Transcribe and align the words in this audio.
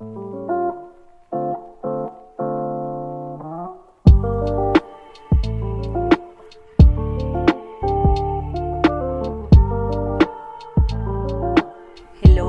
Hello 0.00 0.54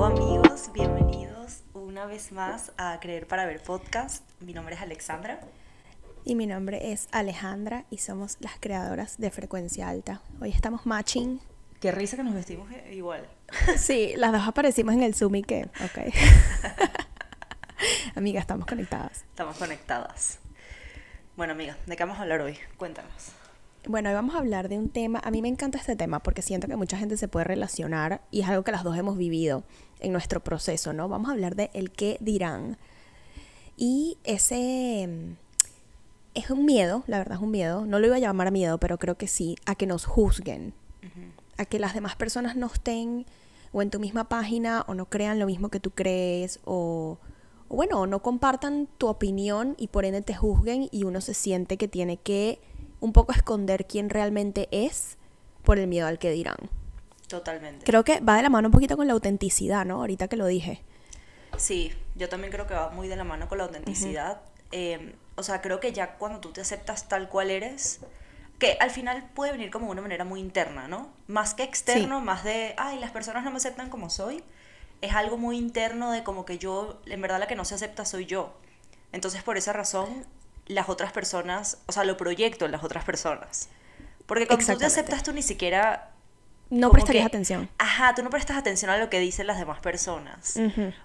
amigos, 0.06 0.70
bienvenidos 0.74 1.64
una 1.74 2.06
vez 2.06 2.32
más 2.32 2.72
a 2.78 3.00
Creer 3.00 3.26
para 3.26 3.48
Ver 3.48 3.64
podcast. 3.64 4.24
Mi 4.42 4.54
nombre 4.54 4.76
es 4.76 4.82
Alexandra. 4.82 5.40
Y 6.24 6.36
mi 6.36 6.46
nombre 6.46 6.92
es 6.92 7.08
Alejandra 7.12 7.86
y 7.90 7.98
somos 7.98 8.38
las 8.42 8.60
creadoras 8.60 9.18
de 9.18 9.32
Frecuencia 9.32 9.90
Alta. 9.90 10.22
Hoy 10.40 10.52
estamos 10.52 10.86
matching. 10.86 11.42
Qué 11.80 11.92
risa 11.92 12.16
que 12.16 12.24
nos 12.24 12.36
vestimos 12.36 12.70
igual. 12.92 13.28
Sí, 13.78 14.14
las 14.18 14.34
dos 14.34 14.48
aparecimos 14.48 14.94
en 14.94 15.02
el 15.02 15.16
Zoom 15.16 15.38
y 15.38 15.42
que, 15.42 15.64
ok. 15.64 16.14
Amiga, 18.20 18.42
estamos 18.42 18.66
conectadas. 18.66 19.24
Estamos 19.30 19.56
conectadas. 19.56 20.40
Bueno, 21.38 21.54
amiga, 21.54 21.78
¿de 21.86 21.96
qué 21.96 22.04
vamos 22.04 22.20
a 22.20 22.24
hablar 22.24 22.42
hoy? 22.42 22.58
Cuéntanos. 22.76 23.32
Bueno, 23.88 24.10
hoy 24.10 24.16
vamos 24.16 24.36
a 24.36 24.40
hablar 24.40 24.68
de 24.68 24.78
un 24.78 24.90
tema, 24.90 25.22
a 25.24 25.32
mí 25.32 25.42
me 25.42 25.48
encanta 25.48 25.78
este 25.78 25.96
tema 25.96 26.20
porque 26.20 26.42
siento 26.42 26.68
que 26.68 26.76
mucha 26.76 26.98
gente 26.98 27.16
se 27.16 27.30
puede 27.30 27.46
relacionar 27.46 28.20
y 28.30 28.42
es 28.42 28.50
algo 28.50 28.64
que 28.64 28.74
las 28.74 28.84
dos 28.84 28.98
hemos 28.98 29.18
vivido 29.18 29.64
en 30.02 30.12
nuestro 30.12 30.44
proceso, 30.44 30.92
¿no? 30.92 31.08
Vamos 31.08 31.30
a 31.30 31.32
hablar 31.32 31.56
de 31.56 31.70
el 31.74 31.92
qué 31.92 32.18
dirán. 32.20 32.76
Y 33.78 34.18
ese 34.26 35.08
es 36.34 36.50
un 36.50 36.66
miedo, 36.66 37.06
la 37.08 37.20
verdad 37.20 37.38
es 37.38 37.42
un 37.42 37.52
miedo, 37.52 37.86
no 37.86 38.00
lo 38.00 38.08
iba 38.08 38.18
a 38.18 38.20
llamar 38.20 38.52
miedo, 38.52 38.80
pero 38.80 38.98
creo 38.98 39.16
que 39.16 39.30
sí, 39.30 39.56
a 39.66 39.76
que 39.76 39.88
nos 39.88 40.04
juzguen, 40.04 40.74
a 41.56 41.64
que 41.64 41.80
las 41.80 41.94
demás 41.94 42.18
personas 42.18 42.58
no 42.58 42.68
estén 42.68 43.26
o 43.72 43.82
en 43.82 43.90
tu 43.90 44.02
misma 44.02 44.28
página 44.28 44.84
o 44.90 44.94
no 44.94 45.06
crean 45.06 45.40
lo 45.40 45.46
mismo 45.46 45.70
que 45.70 45.80
tú 45.80 45.92
crees 45.92 46.60
o, 46.66 47.18
o 47.70 47.76
bueno, 47.76 48.06
no 48.08 48.22
compartan 48.22 48.88
tu 48.98 49.08
opinión 49.08 49.76
y 49.78 49.88
por 49.88 50.04
ende 50.04 50.22
te 50.22 50.36
juzguen 50.36 50.90
y 50.92 51.06
uno 51.06 51.22
se 51.22 51.34
siente 51.34 51.78
que 51.78 51.88
tiene 51.88 52.18
que 52.18 52.60
un 53.00 53.14
poco 53.14 53.32
esconder 53.32 53.86
quién 53.86 54.10
realmente 54.10 54.68
es 54.72 55.18
por 55.64 55.80
el 55.80 55.88
miedo 55.88 56.08
al 56.08 56.20
que 56.20 56.32
dirán. 56.32 56.58
Totalmente. 57.28 57.86
Creo 57.86 58.04
que 58.04 58.20
va 58.20 58.38
de 58.38 58.44
la 58.44 58.50
mano 58.50 58.68
un 58.68 58.72
poquito 58.72 58.98
con 58.98 59.08
la 59.08 59.14
autenticidad, 59.14 59.86
¿no? 59.86 59.98
Ahorita 59.98 60.28
que 60.28 60.36
lo 60.36 60.48
dije. 60.48 60.82
Sí, 61.58 61.94
yo 62.16 62.28
también 62.28 62.52
creo 62.52 62.66
que 62.66 62.74
va 62.74 62.90
muy 62.90 63.08
de 63.08 63.16
la 63.16 63.24
mano 63.24 63.48
con 63.48 63.60
la 63.60 63.66
autenticidad. 63.66 64.42
Eh, 64.72 65.16
o 65.36 65.44
sea, 65.44 65.62
creo 65.62 65.80
que 65.80 65.94
ya 65.94 66.16
cuando 66.16 66.40
tú 66.40 66.52
te 66.52 66.62
aceptas 66.62 67.08
tal 67.08 67.30
cual 67.30 67.52
eres, 67.52 68.00
que 68.58 68.78
al 68.80 68.90
final 68.90 69.30
puede 69.34 69.52
venir 69.52 69.70
como 69.70 69.86
de 69.86 69.92
una 69.94 70.02
manera 70.02 70.26
muy 70.26 70.40
interna, 70.40 70.88
¿no? 70.88 71.10
Más 71.28 71.54
que 71.54 71.64
externo, 71.64 72.20
más 72.20 72.44
de, 72.44 72.74
ay, 72.78 73.00
las 73.00 73.12
personas 73.12 73.44
no 73.44 73.52
me 73.52 73.58
aceptan 73.58 73.90
como 73.90 74.10
soy. 74.10 74.44
Es 75.02 75.14
algo 75.16 75.38
muy 75.38 75.58
interno 75.58 76.12
de 76.12 76.24
como 76.24 76.46
que 76.46 76.58
yo, 76.58 77.02
en 77.06 77.22
verdad 77.22 77.40
la 77.40 77.48
que 77.48 77.56
no 77.56 77.66
se 77.66 77.76
acepta 77.76 78.06
soy 78.06 78.26
yo. 78.26 78.54
Entonces 79.12 79.44
por 79.44 79.58
esa 79.58 79.74
razón 79.74 80.26
las 80.68 80.90
otras 80.90 81.12
personas, 81.12 81.80
o 81.88 81.92
sea, 81.92 82.04
lo 82.04 82.16
proyecto 82.18 82.66
en 82.66 82.72
las 82.72 82.84
otras 82.84 83.04
personas. 83.04 83.70
Porque 84.26 84.46
cuando 84.46 84.66
tú 84.74 84.78
te 84.80 84.86
aceptas 84.86 85.24
tú 85.24 85.34
ni 85.34 85.42
siquiera... 85.42 86.12
No 86.70 86.92
prestarías 86.92 87.24
que- 87.24 87.28
atención. 87.28 87.68
Ajá, 87.80 88.14
tú 88.14 88.22
no 88.22 88.30
prestas 88.30 88.56
atención 88.58 88.92
a 88.92 88.98
lo 88.98 89.10
que 89.10 89.20
dicen 89.20 89.48
las 89.48 89.58
demás 89.58 89.80
personas. 89.80 90.56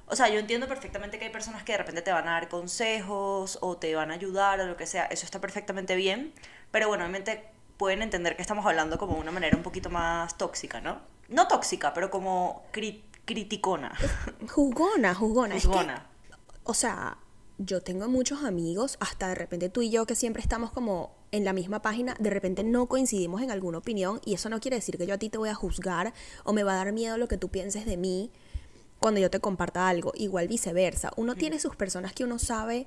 O 0.06 0.14
sea, 0.14 0.28
yo 0.28 0.38
entiendo 0.38 0.68
perfectamente 0.68 1.18
que 1.18 1.24
hay 1.24 1.30
personas 1.30 1.62
que 1.62 1.72
de 1.72 1.78
repente 1.78 2.02
te 2.02 2.12
van 2.12 2.28
a 2.28 2.32
dar 2.32 2.50
consejos 2.50 3.56
o 3.62 3.78
te 3.78 3.94
van 3.94 4.10
a 4.10 4.14
ayudar 4.14 4.60
o 4.60 4.66
lo 4.66 4.76
que 4.76 4.86
sea. 4.86 5.06
Eso 5.06 5.24
está 5.24 5.40
perfectamente 5.40 5.96
bien. 5.96 6.34
Pero 6.70 6.88
bueno, 6.88 7.04
obviamente 7.04 7.44
pueden 7.78 8.02
entender 8.02 8.36
que 8.36 8.42
estamos 8.42 8.66
hablando 8.66 8.98
como 8.98 9.14
de 9.14 9.20
una 9.20 9.30
manera 9.30 9.56
un 9.56 9.62
poquito 9.62 9.88
más 9.88 10.36
tóxica, 10.36 10.82
¿no? 10.82 11.00
No 11.30 11.48
tóxica, 11.48 11.94
pero 11.94 12.10
como 12.10 12.62
cri- 12.70 13.00
criticona. 13.24 13.92
Es 15.56 15.62
que, 15.62 15.68
Juzgona. 15.68 16.06
o 16.64 16.74
sea, 16.74 17.18
yo 17.58 17.80
tengo 17.80 18.08
muchos 18.08 18.42
amigos, 18.42 18.96
hasta 19.00 19.28
de 19.28 19.34
repente 19.34 19.68
tú 19.68 19.82
y 19.82 19.90
yo 19.90 20.06
que 20.06 20.14
siempre 20.14 20.42
estamos 20.42 20.72
como 20.72 21.14
en 21.30 21.44
la 21.44 21.52
misma 21.52 21.82
página, 21.82 22.14
de 22.18 22.30
repente 22.30 22.64
no 22.64 22.86
coincidimos 22.86 23.42
en 23.42 23.50
alguna 23.50 23.78
opinión 23.78 24.20
y 24.24 24.34
eso 24.34 24.48
no 24.48 24.60
quiere 24.60 24.76
decir 24.76 24.98
que 24.98 25.06
yo 25.06 25.14
a 25.14 25.18
ti 25.18 25.28
te 25.28 25.38
voy 25.38 25.48
a 25.48 25.54
juzgar 25.54 26.12
o 26.44 26.52
me 26.52 26.62
va 26.62 26.74
a 26.74 26.76
dar 26.76 26.92
miedo 26.92 27.16
lo 27.16 27.28
que 27.28 27.36
tú 27.36 27.48
pienses 27.48 27.86
de 27.86 27.96
mí 27.96 28.30
cuando 29.00 29.20
yo 29.20 29.30
te 29.30 29.40
comparta 29.40 29.88
algo, 29.88 30.12
igual 30.14 30.48
viceversa. 30.48 31.10
Uno 31.16 31.34
tiene 31.34 31.58
sus 31.58 31.76
personas 31.76 32.12
que 32.12 32.24
uno 32.24 32.38
sabe, 32.38 32.86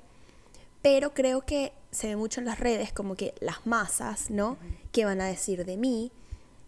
pero 0.82 1.14
creo 1.14 1.42
que 1.42 1.72
se 1.90 2.08
ve 2.08 2.16
mucho 2.16 2.40
en 2.40 2.46
las 2.46 2.58
redes 2.58 2.92
como 2.92 3.14
que 3.14 3.34
las 3.40 3.66
masas, 3.66 4.30
¿no? 4.30 4.56
¿Qué 4.92 5.04
van 5.04 5.20
a 5.20 5.26
decir 5.26 5.64
de 5.64 5.76
mí? 5.76 6.10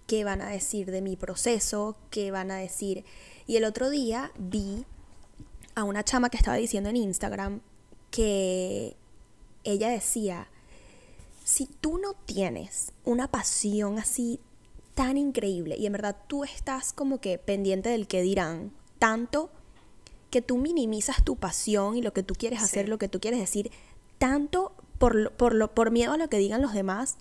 ¿Qué 0.06 0.24
van 0.24 0.40
a 0.40 0.50
decir 0.50 0.90
de 0.90 1.00
mi 1.00 1.16
proceso? 1.16 1.96
¿Qué 2.10 2.30
van 2.30 2.50
a 2.50 2.56
decir? 2.56 3.04
Y 3.50 3.56
el 3.56 3.64
otro 3.64 3.90
día 3.90 4.30
vi 4.38 4.84
a 5.74 5.82
una 5.82 6.04
chama 6.04 6.30
que 6.30 6.36
estaba 6.36 6.56
diciendo 6.56 6.88
en 6.88 6.94
Instagram 6.94 7.62
que 8.12 8.94
ella 9.64 9.88
decía, 9.88 10.46
si 11.42 11.66
tú 11.66 11.98
no 11.98 12.12
tienes 12.26 12.92
una 13.04 13.26
pasión 13.26 13.98
así 13.98 14.38
tan 14.94 15.16
increíble 15.16 15.74
y 15.76 15.86
en 15.86 15.92
verdad 15.94 16.16
tú 16.28 16.44
estás 16.44 16.92
como 16.92 17.20
que 17.20 17.38
pendiente 17.38 17.88
del 17.88 18.06
que 18.06 18.22
dirán, 18.22 18.70
tanto 19.00 19.50
que 20.30 20.42
tú 20.42 20.56
minimizas 20.56 21.24
tu 21.24 21.34
pasión 21.34 21.96
y 21.96 22.02
lo 22.02 22.12
que 22.12 22.22
tú 22.22 22.34
quieres 22.34 22.62
hacer, 22.62 22.84
Sí. 22.84 22.90
lo 22.90 22.98
que 22.98 23.08
tú 23.08 23.18
quieres 23.18 23.40
decir, 23.40 23.72
tanto 24.18 24.70
por, 25.00 25.32
por, 25.32 25.56
lo, 25.56 25.74
por 25.74 25.90
miedo 25.90 26.12
a 26.12 26.18
lo 26.18 26.28
que 26.28 26.38
digan 26.38 26.62
los 26.62 26.72
demás. 26.72 27.16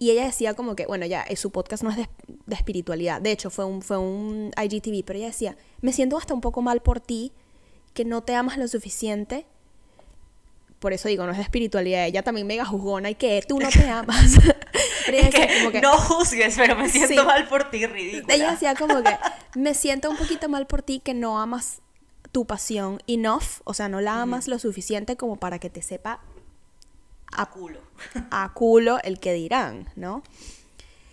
Y 0.00 0.10
ella 0.12 0.24
decía 0.24 0.54
como 0.54 0.76
que, 0.76 0.86
bueno, 0.86 1.04
ya, 1.06 1.22
eh, 1.22 1.34
su 1.36 1.50
podcast 1.50 1.82
no 1.82 1.90
es 1.90 1.96
de, 1.96 2.08
de 2.46 2.54
espiritualidad, 2.54 3.20
de 3.20 3.32
hecho 3.32 3.50
fue 3.50 3.64
un, 3.64 3.82
fue 3.82 3.98
un 3.98 4.52
IGTV, 4.56 5.04
pero 5.04 5.18
ella 5.18 5.26
decía, 5.26 5.56
me 5.80 5.92
siento 5.92 6.16
hasta 6.16 6.32
un 6.34 6.40
poco 6.40 6.62
mal 6.62 6.80
por 6.80 7.00
ti, 7.00 7.32
que 7.94 8.04
no 8.04 8.22
te 8.22 8.34
amas 8.36 8.56
lo 8.58 8.68
suficiente. 8.68 9.44
Por 10.78 10.92
eso 10.92 11.08
digo, 11.08 11.24
no 11.26 11.32
es 11.32 11.38
de 11.38 11.42
espiritualidad, 11.42 12.06
ella 12.06 12.22
también 12.22 12.46
mega 12.46 12.64
juzgona 12.64 13.10
y 13.10 13.16
que 13.16 13.42
tú 13.48 13.58
no 13.58 13.68
te 13.68 13.88
amas. 13.88 14.36
pero 15.06 15.18
ella 15.18 15.28
Es 15.28 15.34
que, 15.34 15.40
decía 15.40 15.58
como 15.58 15.72
que, 15.72 15.80
no 15.80 15.96
juzgues, 15.98 16.54
pero 16.56 16.76
me 16.76 16.88
siento 16.88 17.08
Sí. 17.08 17.26
mal 17.26 17.48
por 17.48 17.68
ti, 17.70 17.84
ridícula. 17.84 18.32
ella 18.32 18.52
decía 18.52 18.76
como 18.76 19.02
que 19.02 19.16
me 19.56 19.74
siento 19.74 20.08
un 20.08 20.16
poquito 20.16 20.48
mal 20.48 20.68
por 20.68 20.82
ti 20.82 21.00
que 21.00 21.14
no 21.14 21.40
amas 21.40 21.80
tu 22.30 22.46
pasión 22.46 23.02
enough, 23.08 23.62
o 23.64 23.74
sea, 23.74 23.88
no 23.88 24.00
la 24.00 24.22
amas 24.22 24.46
lo 24.46 24.60
suficiente 24.60 25.16
como 25.16 25.34
para 25.36 25.58
que 25.58 25.70
te 25.70 25.82
sepa 25.82 26.20
a 27.32 27.50
culo. 27.50 27.80
a 28.30 28.52
culo 28.54 28.98
el 29.02 29.20
que 29.20 29.32
dirán, 29.32 29.90
¿no? 29.96 30.22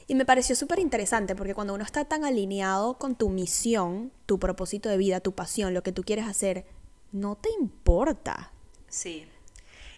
Y 0.07 0.15
me 0.15 0.25
pareció 0.25 0.55
súper 0.55 0.79
interesante 0.79 1.35
porque 1.35 1.55
cuando 1.55 1.73
uno 1.73 1.83
está 1.83 2.05
tan 2.05 2.25
alineado 2.25 2.97
con 2.97 3.15
tu 3.15 3.29
misión, 3.29 4.11
tu 4.25 4.37
propósito 4.37 4.87
de 4.89 4.97
vida, 4.97 5.19
tu 5.19 5.33
pasión, 5.33 5.73
lo 5.73 5.81
que 5.81 5.91
tú 5.91 6.03
quieres 6.03 6.27
hacer, 6.27 6.65
no 7.11 7.35
te 7.35 7.49
importa. 7.59 8.51
Sí. 8.87 9.27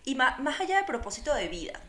Y 0.06 0.16
más 0.16 0.62
allá 0.62 0.78
del 0.78 0.86
propósito 0.86 1.34
de 1.34 1.50
vida, 1.50 1.82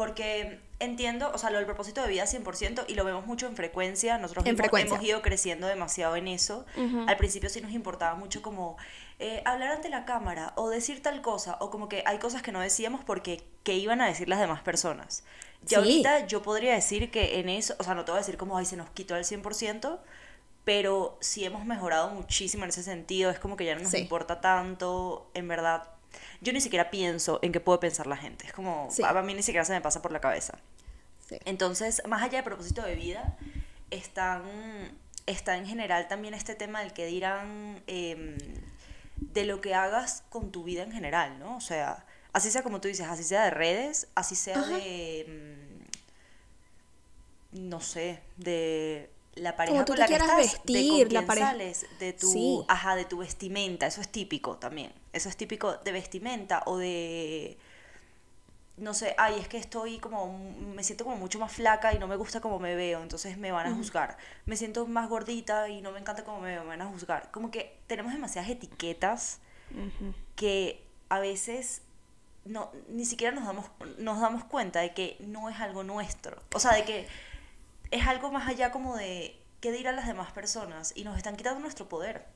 porque 0.00 0.58
entiendo, 0.78 1.30
o 1.34 1.36
sea, 1.36 1.50
lo 1.50 1.58
del 1.58 1.66
propósito 1.66 2.00
de 2.00 2.08
vida 2.08 2.24
100% 2.24 2.86
y 2.88 2.94
lo 2.94 3.04
vemos 3.04 3.26
mucho 3.26 3.46
en 3.46 3.54
frecuencia, 3.54 4.16
nosotros 4.16 4.46
En 4.46 4.56
frecuencia. 4.56 4.94
hemos 4.96 5.06
ido 5.06 5.20
creciendo 5.20 5.66
demasiado 5.66 6.16
en 6.16 6.26
eso. 6.26 6.64
Al 7.06 7.18
principio 7.18 7.50
sí 7.50 7.60
nos 7.60 7.72
importaba 7.72 8.14
mucho 8.14 8.40
como 8.40 8.78
eh, 9.18 9.42
hablar 9.44 9.72
ante 9.72 9.90
la 9.90 10.06
cámara 10.06 10.54
o 10.56 10.70
decir 10.70 11.02
tal 11.02 11.20
cosa, 11.20 11.58
o 11.60 11.68
como 11.70 11.90
que 11.90 12.02
hay 12.06 12.16
cosas 12.18 12.40
que 12.40 12.50
no 12.50 12.60
decíamos 12.60 13.04
porque 13.04 13.42
qué 13.62 13.74
iban 13.74 14.00
a 14.00 14.06
decir 14.06 14.26
las 14.26 14.40
demás 14.40 14.62
personas. 14.62 15.22
Y 15.66 15.68
Sí. 15.68 15.74
ahorita 15.74 16.26
yo 16.26 16.40
podría 16.40 16.72
decir 16.72 17.10
que 17.10 17.38
en 17.40 17.50
eso, 17.50 17.74
o 17.78 17.84
sea, 17.84 17.94
no 17.94 18.06
te 18.06 18.12
voy 18.12 18.16
a 18.20 18.22
decir 18.22 18.38
como, 18.38 18.56
ay, 18.56 18.64
se 18.64 18.78
nos 18.78 18.88
quitó 18.88 19.14
al 19.14 19.26
100%, 19.26 19.98
pero 20.64 21.18
sí 21.20 21.44
hemos 21.44 21.66
mejorado 21.66 22.08
muchísimo 22.08 22.64
en 22.64 22.70
ese 22.70 22.82
sentido, 22.82 23.30
es 23.30 23.38
como 23.38 23.58
que 23.58 23.66
ya 23.66 23.74
no 23.74 23.82
nos 23.82 23.90
Sí. 23.90 23.98
importa 23.98 24.40
tanto, 24.40 25.30
en 25.34 25.46
verdad. 25.46 25.82
Yo 26.40 26.52
ni 26.52 26.60
siquiera 26.60 26.90
pienso 26.90 27.38
en 27.42 27.52
qué 27.52 27.60
puede 27.60 27.78
pensar 27.78 28.06
la 28.06 28.16
gente, 28.16 28.46
es 28.46 28.52
como, 28.52 28.88
Sí. 28.90 29.02
a 29.04 29.12
mí 29.22 29.34
ni 29.34 29.42
siquiera 29.42 29.64
se 29.64 29.72
me 29.72 29.80
pasa 29.80 30.02
por 30.02 30.12
la 30.12 30.20
cabeza. 30.20 30.58
Sí. 31.28 31.38
Entonces, 31.44 32.02
más 32.08 32.22
allá 32.22 32.38
del 32.38 32.44
propósito 32.44 32.82
de 32.82 32.94
vida, 32.96 33.36
están, 33.90 34.42
está 35.26 35.56
en 35.56 35.66
general 35.66 36.08
también 36.08 36.34
este 36.34 36.54
tema 36.54 36.80
del 36.80 36.92
que 36.92 37.06
dirán 37.06 37.82
em, 37.86 38.36
de 39.16 39.44
lo 39.44 39.60
que 39.60 39.74
hagas 39.74 40.24
con 40.30 40.50
tu 40.50 40.64
vida 40.64 40.82
en 40.82 40.92
general, 40.92 41.38
¿no? 41.38 41.56
O 41.56 41.60
sea, 41.60 42.04
así 42.32 42.50
sea 42.50 42.62
como 42.62 42.80
tú 42.80 42.88
dices, 42.88 43.06
así 43.06 43.22
sea 43.24 43.44
de 43.44 43.50
redes, 43.50 44.08
así 44.14 44.34
sea 44.34 44.58
Ajá. 44.58 44.76
de, 44.76 45.26
mm, 47.52 47.68
no 47.68 47.80
sé, 47.80 48.20
de 48.36 49.10
la 49.34 49.56
pareja 49.56 49.72
Como 49.74 49.84
tú 49.84 49.92
con 49.92 49.96
te 49.96 50.00
la 50.02 50.06
que 50.08 50.14
estás, 50.14 50.30
de 50.36 50.42
vestir, 50.42 51.04
con 51.06 51.14
la 51.14 51.26
pareja- 51.26 51.46
sales, 51.50 51.86
de 51.98 52.12
tu, 52.12 52.30
Sí. 52.30 52.64
ajá, 52.68 52.96
de 52.96 53.04
tu 53.04 53.18
vestimenta, 53.18 53.86
eso 53.86 54.00
es 54.00 54.08
típico 54.08 54.56
también. 54.56 54.92
Eso 55.12 55.28
es 55.28 55.36
típico 55.36 55.74
de 55.78 55.92
vestimenta 55.92 56.62
o 56.66 56.76
de 56.78 57.56
no 58.76 58.94
sé, 58.94 59.14
ay, 59.18 59.38
es 59.38 59.46
que 59.46 59.58
estoy 59.58 59.98
como, 59.98 60.38
me 60.74 60.82
siento 60.82 61.04
como 61.04 61.16
mucho 61.16 61.38
más 61.38 61.52
flaca 61.52 61.92
y 61.92 61.98
no 61.98 62.06
me 62.08 62.16
gusta 62.16 62.40
como 62.40 62.58
me 62.58 62.74
veo, 62.74 63.02
entonces 63.02 63.36
me 63.36 63.52
van 63.52 63.66
a 63.66 63.74
juzgar. 63.74 64.16
Me 64.46 64.56
siento 64.56 64.86
más 64.86 65.06
gordita 65.10 65.68
y 65.68 65.82
no 65.82 65.92
me 65.92 66.00
encanta 66.00 66.24
como 66.24 66.40
me 66.40 66.48
veo, 66.52 66.62
me 66.62 66.68
van 66.68 66.80
a 66.80 66.86
juzgar. 66.86 67.30
Como 67.30 67.50
que 67.50 67.76
tenemos 67.86 68.12
demasiadas 68.14 68.48
etiquetas 68.50 69.40
que 70.34 70.82
a 71.10 71.18
veces 71.20 71.82
no, 72.46 72.70
ni 72.88 73.04
siquiera 73.04 73.34
nos 73.34 73.44
damos, 73.44 73.66
nos 73.98 74.18
damos 74.18 74.44
cuenta 74.44 74.80
de 74.80 74.94
que 74.94 75.16
no 75.20 75.50
es 75.50 75.60
algo 75.60 75.84
nuestro. 75.84 76.42
O 76.54 76.58
sea, 76.58 76.72
de 76.72 76.84
que 76.84 77.06
es 77.90 78.06
algo 78.06 78.30
más 78.30 78.48
allá 78.48 78.70
como 78.70 78.96
de 78.96 79.40
qué 79.60 79.72
dirán 79.72 79.96
las 79.96 80.06
demás 80.06 80.32
personas 80.32 80.92
y 80.94 81.04
nos 81.04 81.16
están 81.16 81.36
quitando 81.36 81.60
nuestro 81.60 81.88
poder. 81.88 82.26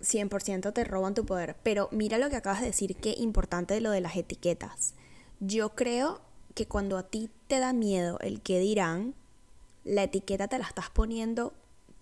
100% 0.00 0.72
te 0.72 0.84
roban 0.84 1.14
tu 1.14 1.24
poder. 1.24 1.56
Pero 1.62 1.88
mira 1.92 2.18
lo 2.18 2.28
que 2.28 2.36
acabas 2.36 2.60
de 2.60 2.66
decir, 2.66 2.96
qué 2.96 3.14
importante 3.18 3.80
lo 3.80 3.90
de 3.90 4.00
las 4.00 4.16
etiquetas. 4.16 4.94
Yo 5.40 5.74
creo 5.74 6.20
que 6.54 6.66
cuando 6.66 6.98
a 6.98 7.02
ti 7.04 7.30
te 7.46 7.58
da 7.58 7.72
miedo 7.72 8.18
el 8.20 8.40
que 8.40 8.58
dirán, 8.58 9.14
la 9.84 10.04
etiqueta 10.04 10.48
te 10.48 10.58
la 10.58 10.66
estás 10.66 10.90
poniendo 10.90 11.54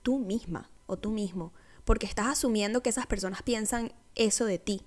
tú 0.02 0.18
misma 0.18 0.70
o 0.86 0.96
tú 0.96 1.10
mismo, 1.10 1.52
porque 1.84 2.06
estás 2.06 2.26
asumiendo 2.26 2.82
que 2.82 2.90
esas 2.90 3.06
personas 3.06 3.42
piensan 3.42 3.92
eso 4.14 4.44
de 4.44 4.58
ti. 4.58 4.82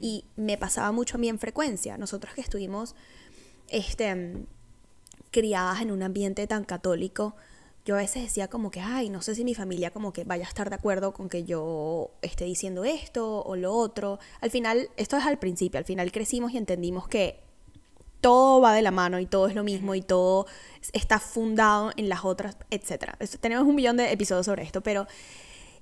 Y 0.00 0.24
me 0.36 0.58
pasaba 0.58 0.92
mucho 0.92 1.16
a 1.16 1.20
mí 1.20 1.28
en 1.28 1.38
frecuencia. 1.38 1.96
Nosotros 1.96 2.34
que 2.34 2.40
estuvimos 2.40 2.94
este, 3.68 4.46
criadas 5.30 5.80
en 5.80 5.90
un 5.90 6.02
ambiente 6.02 6.46
tan 6.46 6.64
católico, 6.64 7.34
yo 7.84 7.94
a 7.94 7.98
veces 7.98 8.22
decía 8.22 8.48
como 8.48 8.70
que, 8.70 8.80
ay, 8.80 9.08
no 9.10 9.22
sé 9.22 9.36
si 9.36 9.44
mi 9.44 9.54
familia 9.54 9.92
como 9.92 10.12
que 10.12 10.24
vaya 10.24 10.44
a 10.44 10.48
estar 10.48 10.68
de 10.68 10.74
acuerdo 10.74 11.12
con 11.12 11.28
que 11.28 11.44
yo 11.44 12.10
esté 12.20 12.44
diciendo 12.44 12.84
esto 12.84 13.42
o 13.42 13.54
lo 13.54 13.72
otro. 13.72 14.18
Al 14.40 14.50
final, 14.50 14.90
esto 14.96 15.16
es 15.16 15.24
al 15.24 15.38
principio, 15.38 15.78
al 15.78 15.84
final 15.84 16.10
crecimos 16.10 16.52
y 16.52 16.58
entendimos 16.58 17.06
que 17.06 17.40
todo 18.20 18.60
va 18.60 18.74
de 18.74 18.82
la 18.82 18.90
mano 18.90 19.20
y 19.20 19.26
todo 19.26 19.46
es 19.46 19.54
lo 19.54 19.62
mismo 19.62 19.94
y 19.94 20.02
todo 20.02 20.46
está 20.92 21.20
fundado 21.20 21.92
en 21.96 22.08
las 22.08 22.24
otras, 22.24 22.56
etc. 22.70 23.12
Tenemos 23.40 23.64
un 23.64 23.76
millón 23.76 23.96
de 23.96 24.10
episodios 24.12 24.46
sobre 24.46 24.64
esto, 24.64 24.80
pero... 24.80 25.06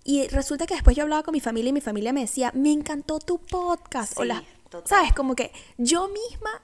Y 0.07 0.27
resulta 0.29 0.67
que 0.67 0.75
después 0.75 0.95
yo 0.95 1.05
hablaba 1.05 1.23
con 1.23 1.33
mi 1.33 1.41
familia 1.41 1.71
y 1.71 1.73
mi 1.73 1.81
familia 1.81 2.13
me 2.13 2.21
decía, 2.21 2.53
me 2.55 2.71
encantó 2.71 3.19
tu 3.19 3.39
podcast. 3.39 4.19
o 4.19 4.25
la, 4.25 4.45
¿Sabes? 4.85 5.15
Como 5.15 5.35
que 5.35 5.51
yo 5.79 6.09
misma 6.09 6.61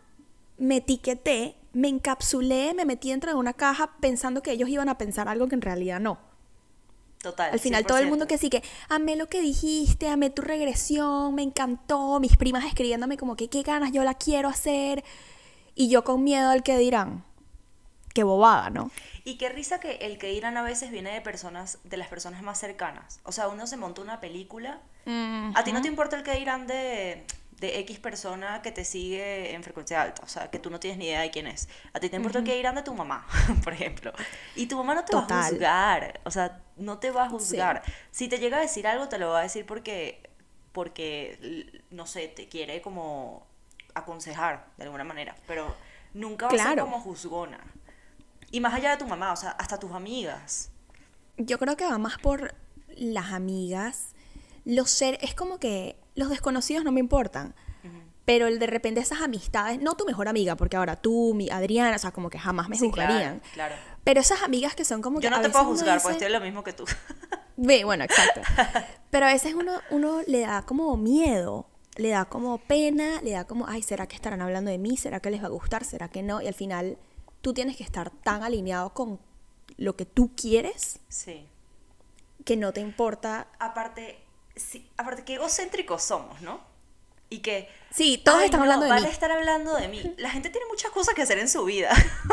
me 0.58 0.76
etiqueté 0.76 1.56
me 1.72 1.88
encapsulé, 1.88 2.75
me 2.75 2.84
metí 2.84 3.11
dentro 3.11 3.31
de 3.31 3.37
una 3.37 3.52
caja 3.52 3.93
pensando 4.00 4.43
que 4.43 4.52
ellos 4.52 4.69
iban 4.69 4.88
a 4.88 4.99
pensar 4.99 5.28
algo 5.28 5.49
que 5.49 5.55
en 5.55 5.62
realidad 5.62 6.00
no. 6.00 6.19
Total. 7.22 7.52
Al 7.52 7.61
final 7.61 7.84
todo 7.84 7.99
el 7.99 8.08
mundo 8.08 8.26
que 8.26 8.38
sí 8.38 8.49
que 8.49 8.62
amé 8.88 9.14
lo 9.14 9.26
que 9.26 9.43
dijiste, 9.43 10.08
amé 10.08 10.31
tu 10.31 10.40
regresión, 10.40 11.34
me 11.34 11.43
encantó, 11.43 12.19
mis 12.19 12.37
primas 12.37 12.64
escribiéndome 12.64 13.19
como 13.19 13.37
que 13.37 13.49
qué 13.49 13.62
ganas, 13.62 13.93
yo 13.93 14.02
la 14.05 14.14
quiero 14.14 14.49
hacer 14.49 15.05
y 15.75 15.90
yo 15.90 16.02
con 16.02 16.25
miedo 16.25 16.49
al 16.49 16.62
que 16.62 16.78
dirán. 16.78 17.25
Qué 18.14 18.25
bobada, 18.25 18.70
¿no? 18.70 18.90
Y 19.25 19.37
qué 19.37 19.50
risa 19.50 19.78
que 19.78 19.93
el 19.96 20.19
que 20.19 20.28
dirán 20.28 20.56
a 20.56 20.62
veces 20.62 20.90
viene 20.90 21.12
de 21.12 21.20
personas, 21.20 21.78
de 21.84 21.96
las 21.96 22.08
personas 22.08 22.43
más 22.43 22.58
cercanas. 22.58 23.20
O 23.23 23.31
sea, 23.31 23.49
uno 23.49 23.69
se 23.69 23.76
monta 23.76 24.02
una 24.02 24.19
película. 24.20 24.81
A 25.06 25.62
ti 25.62 25.73
no 25.73 25.81
te 25.81 25.88
importa 25.88 26.16
el 26.16 26.25
que 26.25 26.34
dirán 26.34 26.66
de 26.66 27.25
de 27.60 27.78
X 27.80 27.98
persona 27.98 28.62
que 28.62 28.72
te 28.72 28.84
sigue 28.86 29.54
en 29.54 29.62
frecuencia 29.62 30.00
alta, 30.00 30.22
o 30.24 30.28
sea, 30.28 30.50
que 30.50 30.58
tú 30.58 30.70
no 30.70 30.80
tienes 30.80 30.98
ni 30.98 31.04
idea 31.04 31.20
de 31.20 31.30
quién 31.30 31.46
es. 31.46 31.68
A 31.92 32.00
ti 32.00 32.08
te 32.08 32.16
importa 32.16 32.42
que 32.42 32.58
irán 32.58 32.74
de 32.74 32.82
tu 32.82 32.94
mamá, 32.94 33.26
por 33.64 33.74
ejemplo. 33.74 34.12
Y 34.56 34.66
tu 34.66 34.78
mamá 34.78 34.94
no 34.94 35.04
te 35.04 35.14
va 35.14 35.26
a 35.26 35.44
juzgar, 35.44 36.20
o 36.24 36.30
sea, 36.30 36.62
no 36.76 36.98
te 36.98 37.10
va 37.10 37.24
a 37.24 37.28
juzgar. 37.28 37.82
Si 38.10 38.28
te 38.28 38.38
llega 38.38 38.56
a 38.56 38.60
decir 38.60 38.86
algo, 38.86 39.10
te 39.10 39.18
lo 39.18 39.28
va 39.28 39.40
a 39.40 39.42
decir 39.42 39.66
porque, 39.66 40.22
porque, 40.72 41.82
no 41.90 42.06
sé, 42.06 42.28
te 42.28 42.48
quiere 42.48 42.80
como 42.80 43.46
aconsejar 43.92 44.66
de 44.78 44.84
alguna 44.84 45.04
manera, 45.04 45.36
pero 45.46 45.76
nunca 46.14 46.46
va 46.46 46.54
a 46.54 46.66
ser 46.66 46.80
como 46.80 46.98
juzgona. 46.98 47.60
Y 48.50 48.60
más 48.60 48.72
allá 48.72 48.92
de 48.92 48.96
tu 48.96 49.06
mamá, 49.06 49.34
o 49.34 49.36
sea, 49.36 49.50
hasta 49.50 49.78
tus 49.78 49.92
amigas. 49.92 50.70
Yo 51.36 51.58
creo 51.58 51.76
que 51.76 51.84
va 51.84 51.98
más 51.98 52.16
por 52.18 52.54
las 52.96 53.32
amigas. 53.32 54.14
Los 54.64 54.90
ser, 54.90 55.18
es 55.20 55.34
como 55.34 55.58
que 55.58 56.00
los 56.14 56.28
desconocidos 56.30 56.84
no 56.84 56.92
me 56.92 57.00
importan. 57.00 57.54
Pero 58.26 58.46
el 58.46 58.60
de 58.60 58.66
repente 58.66 59.00
esas 59.00 59.22
amistades, 59.22 59.80
no 59.80 59.94
tu 59.96 60.04
mejor 60.04 60.28
amiga, 60.28 60.54
porque 60.54 60.76
ahora 60.76 60.94
tú, 60.94 61.34
mi 61.34 61.50
Adriana, 61.50 61.96
o 61.96 61.98
sea, 61.98 62.12
como 62.12 62.30
que 62.30 62.38
jamás 62.38 62.68
me 62.68 62.78
juzgarían. 62.78 63.42
Claro, 63.54 63.74
Pero 64.04 64.20
esas 64.20 64.42
amigas 64.42 64.76
que 64.76 64.84
son 64.84 65.02
como 65.02 65.18
que. 65.18 65.24
Yo 65.24 65.30
no 65.30 65.40
te 65.40 65.50
puedo 65.50 65.64
juzgar, 65.64 66.00
pues 66.00 66.16
estoy 66.16 66.30
lo 66.30 66.40
mismo 66.40 66.62
que 66.62 66.72
tú. 66.72 66.84
Ve, 67.56 67.82
bueno, 67.84 68.04
exacto. 68.04 68.40
Pero 69.10 69.26
a 69.26 69.32
veces 69.32 69.54
uno, 69.54 69.72
uno 69.90 70.20
le 70.26 70.40
da 70.40 70.62
como 70.62 70.96
miedo, 70.96 71.66
le 71.96 72.10
da 72.10 72.26
como 72.26 72.58
pena, 72.58 73.20
le 73.22 73.32
da 73.32 73.46
como, 73.46 73.66
ay, 73.66 73.82
¿será 73.82 74.06
que 74.06 74.14
estarán 74.14 74.42
hablando 74.42 74.70
de 74.70 74.78
mí? 74.78 74.96
¿Será 74.96 75.18
que 75.20 75.30
les 75.30 75.42
va 75.42 75.46
a 75.46 75.50
gustar? 75.50 75.84
¿Será 75.84 76.08
que 76.08 76.22
no? 76.22 76.40
Y 76.40 76.46
al 76.46 76.54
final 76.54 76.98
tú 77.40 77.52
tienes 77.52 77.76
que 77.76 77.82
estar 77.82 78.10
tan 78.10 78.42
alineado 78.44 78.94
con 78.94 79.18
lo 79.76 79.96
que 79.96 80.06
tú 80.06 80.30
quieres. 80.36 81.00
Sí. 81.08 81.48
Que 82.44 82.56
no 82.56 82.72
te 82.72 82.80
importa. 82.80 83.48
Aparte, 83.58 84.20
sí, 84.60 84.90
aparte 84.96 85.24
que 85.24 85.34
egocéntricos 85.34 86.02
somos, 86.02 86.40
¿no? 86.40 86.60
Y 87.28 87.38
que... 87.40 87.68
Sí, 87.90 88.20
todos 88.24 88.42
están 88.42 88.60
hablando 88.62 88.84
de 88.84 88.90
van 88.90 89.02
mí. 89.02 89.08
a 89.08 89.12
estar 89.12 89.30
hablando 89.30 89.76
de 89.76 89.88
mí. 89.88 90.14
La 90.18 90.30
gente 90.30 90.50
tiene 90.50 90.66
muchas 90.68 90.90
cosas 90.90 91.14
que 91.14 91.22
hacer 91.22 91.38
en 91.38 91.48
su 91.48 91.64
vida. 91.64 91.90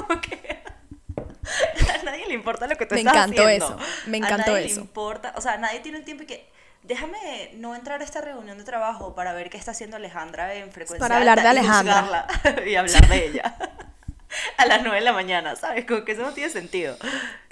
a 1.99 2.03
nadie 2.03 2.27
le 2.27 2.33
importa 2.33 2.67
lo 2.67 2.75
que 2.75 2.85
tú 2.85 2.95
me 2.95 3.01
estás 3.01 3.13
encantó 3.15 3.43
haciendo. 3.43 3.65
eso, 3.65 3.77
me 4.07 4.17
encantó 4.17 4.51
a 4.51 4.55
nadie 4.55 4.65
eso. 4.65 4.75
le 4.75 4.81
importa, 4.81 5.33
o 5.37 5.41
sea, 5.41 5.57
nadie 5.57 5.79
tiene 5.81 5.99
el 5.99 6.05
tiempo 6.05 6.23
y 6.23 6.27
que... 6.27 6.49
Déjame 6.83 7.51
no 7.55 7.75
entrar 7.75 7.99
a 7.99 8.03
esta 8.05 8.21
reunión 8.21 8.57
de 8.57 8.63
trabajo 8.63 9.13
para 9.13 9.33
ver 9.33 9.49
qué 9.49 9.57
está 9.57 9.71
haciendo 9.71 9.97
Alejandra 9.97 10.53
en 10.53 10.71
frecuencia 10.71 10.99
Para 11.05 11.17
hablar 11.17 11.37
de 11.39 11.43
y 11.43 11.47
Alejandra. 11.47 12.27
juzgarla 12.27 12.65
y 12.67 12.75
hablar 12.75 13.07
de 13.09 13.25
ella. 13.25 13.57
a 14.57 14.65
las 14.65 14.81
9 14.83 14.95
de 14.99 15.01
la 15.03 15.11
mañana, 15.11 15.55
¿sabes? 15.57 15.85
Como 15.85 16.05
que 16.05 16.13
eso 16.13 16.21
no 16.21 16.31
tiene 16.33 16.49
sentido. 16.49 16.97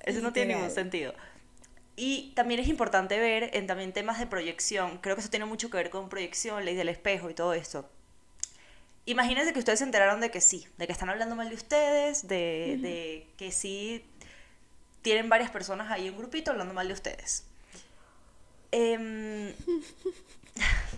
Eso 0.04 0.22
no 0.22 0.32
tiene 0.32 0.54
ningún 0.56 0.72
sentido. 0.72 1.14
Y 1.96 2.34
también 2.36 2.60
es 2.60 2.68
importante 2.68 3.20
ver 3.20 3.52
en 3.54 3.68
también 3.68 3.94
temas 3.94 4.20
de 4.20 4.28
proyección, 4.28 4.98
creo 4.98 5.16
que 5.16 5.22
eso 5.22 5.30
tiene 5.30 5.46
mucho 5.46 5.70
que 5.70 5.78
ver 5.78 5.90
con 5.90 6.10
proyección, 6.10 6.66
ley 6.66 6.76
del 6.76 6.90
espejo 6.90 7.30
y 7.30 7.34
todo 7.34 7.54
esto. 7.54 7.90
Imagínense 9.06 9.54
que 9.54 9.60
ustedes 9.60 9.80
se 9.80 9.86
enteraron 9.86 10.20
de 10.20 10.32
que 10.32 10.42
sí, 10.42 10.68
de 10.78 10.88
que 10.88 10.94
están 10.94 11.10
hablando 11.10 11.36
mal 11.36 11.50
de 11.50 11.56
ustedes, 11.56 12.28
de, 12.28 12.80
de 12.82 13.28
que 13.38 13.52
sí 13.52 14.04
tienen 15.04 15.30
varias 15.30 15.52
personas 15.52 15.92
ahí 15.92 16.08
en 16.08 16.14
un 16.14 16.20
grupito 16.20 16.52
hablando 16.52 16.74
mal 16.74 16.88
de 16.88 16.94
ustedes. 16.94 17.46
Em, 18.72 19.54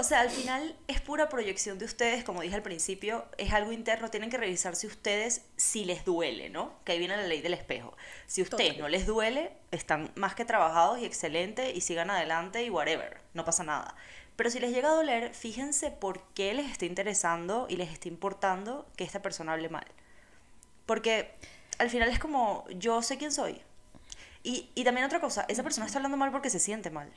o 0.00 0.02
sea, 0.02 0.20
al 0.20 0.30
final 0.30 0.74
es 0.88 0.98
pura 1.02 1.28
proyección 1.28 1.78
de 1.78 1.84
ustedes, 1.84 2.24
como 2.24 2.40
dije 2.40 2.54
al 2.54 2.62
principio, 2.62 3.26
es 3.36 3.52
algo 3.52 3.70
interno, 3.70 4.08
tienen 4.08 4.30
que 4.30 4.38
revisar 4.38 4.74
si 4.74 4.86
ustedes, 4.86 5.42
si 5.56 5.84
les 5.84 6.06
duele, 6.06 6.48
¿no? 6.48 6.72
Que 6.84 6.92
ahí 6.92 6.98
viene 6.98 7.18
la 7.18 7.24
ley 7.24 7.42
del 7.42 7.52
espejo. 7.52 7.94
Si 8.26 8.40
a 8.40 8.44
ustedes 8.44 8.78
no 8.78 8.88
les 8.88 9.04
duele, 9.04 9.52
están 9.72 10.10
más 10.14 10.34
que 10.34 10.46
trabajados 10.46 11.00
y 11.00 11.04
excelentes 11.04 11.76
y 11.76 11.82
sigan 11.82 12.08
adelante 12.08 12.64
y 12.64 12.70
whatever, 12.70 13.20
no 13.34 13.44
pasa 13.44 13.62
nada. 13.62 13.94
Pero 14.36 14.48
si 14.48 14.58
les 14.58 14.72
llega 14.72 14.88
a 14.88 14.94
doler, 14.94 15.34
fíjense 15.34 15.90
por 15.90 16.22
qué 16.32 16.54
les 16.54 16.70
está 16.70 16.86
interesando 16.86 17.66
y 17.68 17.76
les 17.76 17.92
está 17.92 18.08
importando 18.08 18.86
que 18.96 19.04
esta 19.04 19.20
persona 19.20 19.52
hable 19.52 19.68
mal. 19.68 19.86
Porque 20.86 21.34
al 21.76 21.90
final 21.90 22.08
es 22.08 22.18
como, 22.18 22.64
yo 22.70 23.02
sé 23.02 23.18
quién 23.18 23.32
soy. 23.32 23.60
Y, 24.42 24.70
y 24.74 24.84
también 24.84 25.04
otra 25.04 25.20
cosa, 25.20 25.44
esa 25.48 25.62
persona 25.62 25.84
está 25.84 25.98
hablando 25.98 26.16
mal 26.16 26.32
porque 26.32 26.48
se 26.48 26.58
siente 26.58 26.88
mal. 26.88 27.12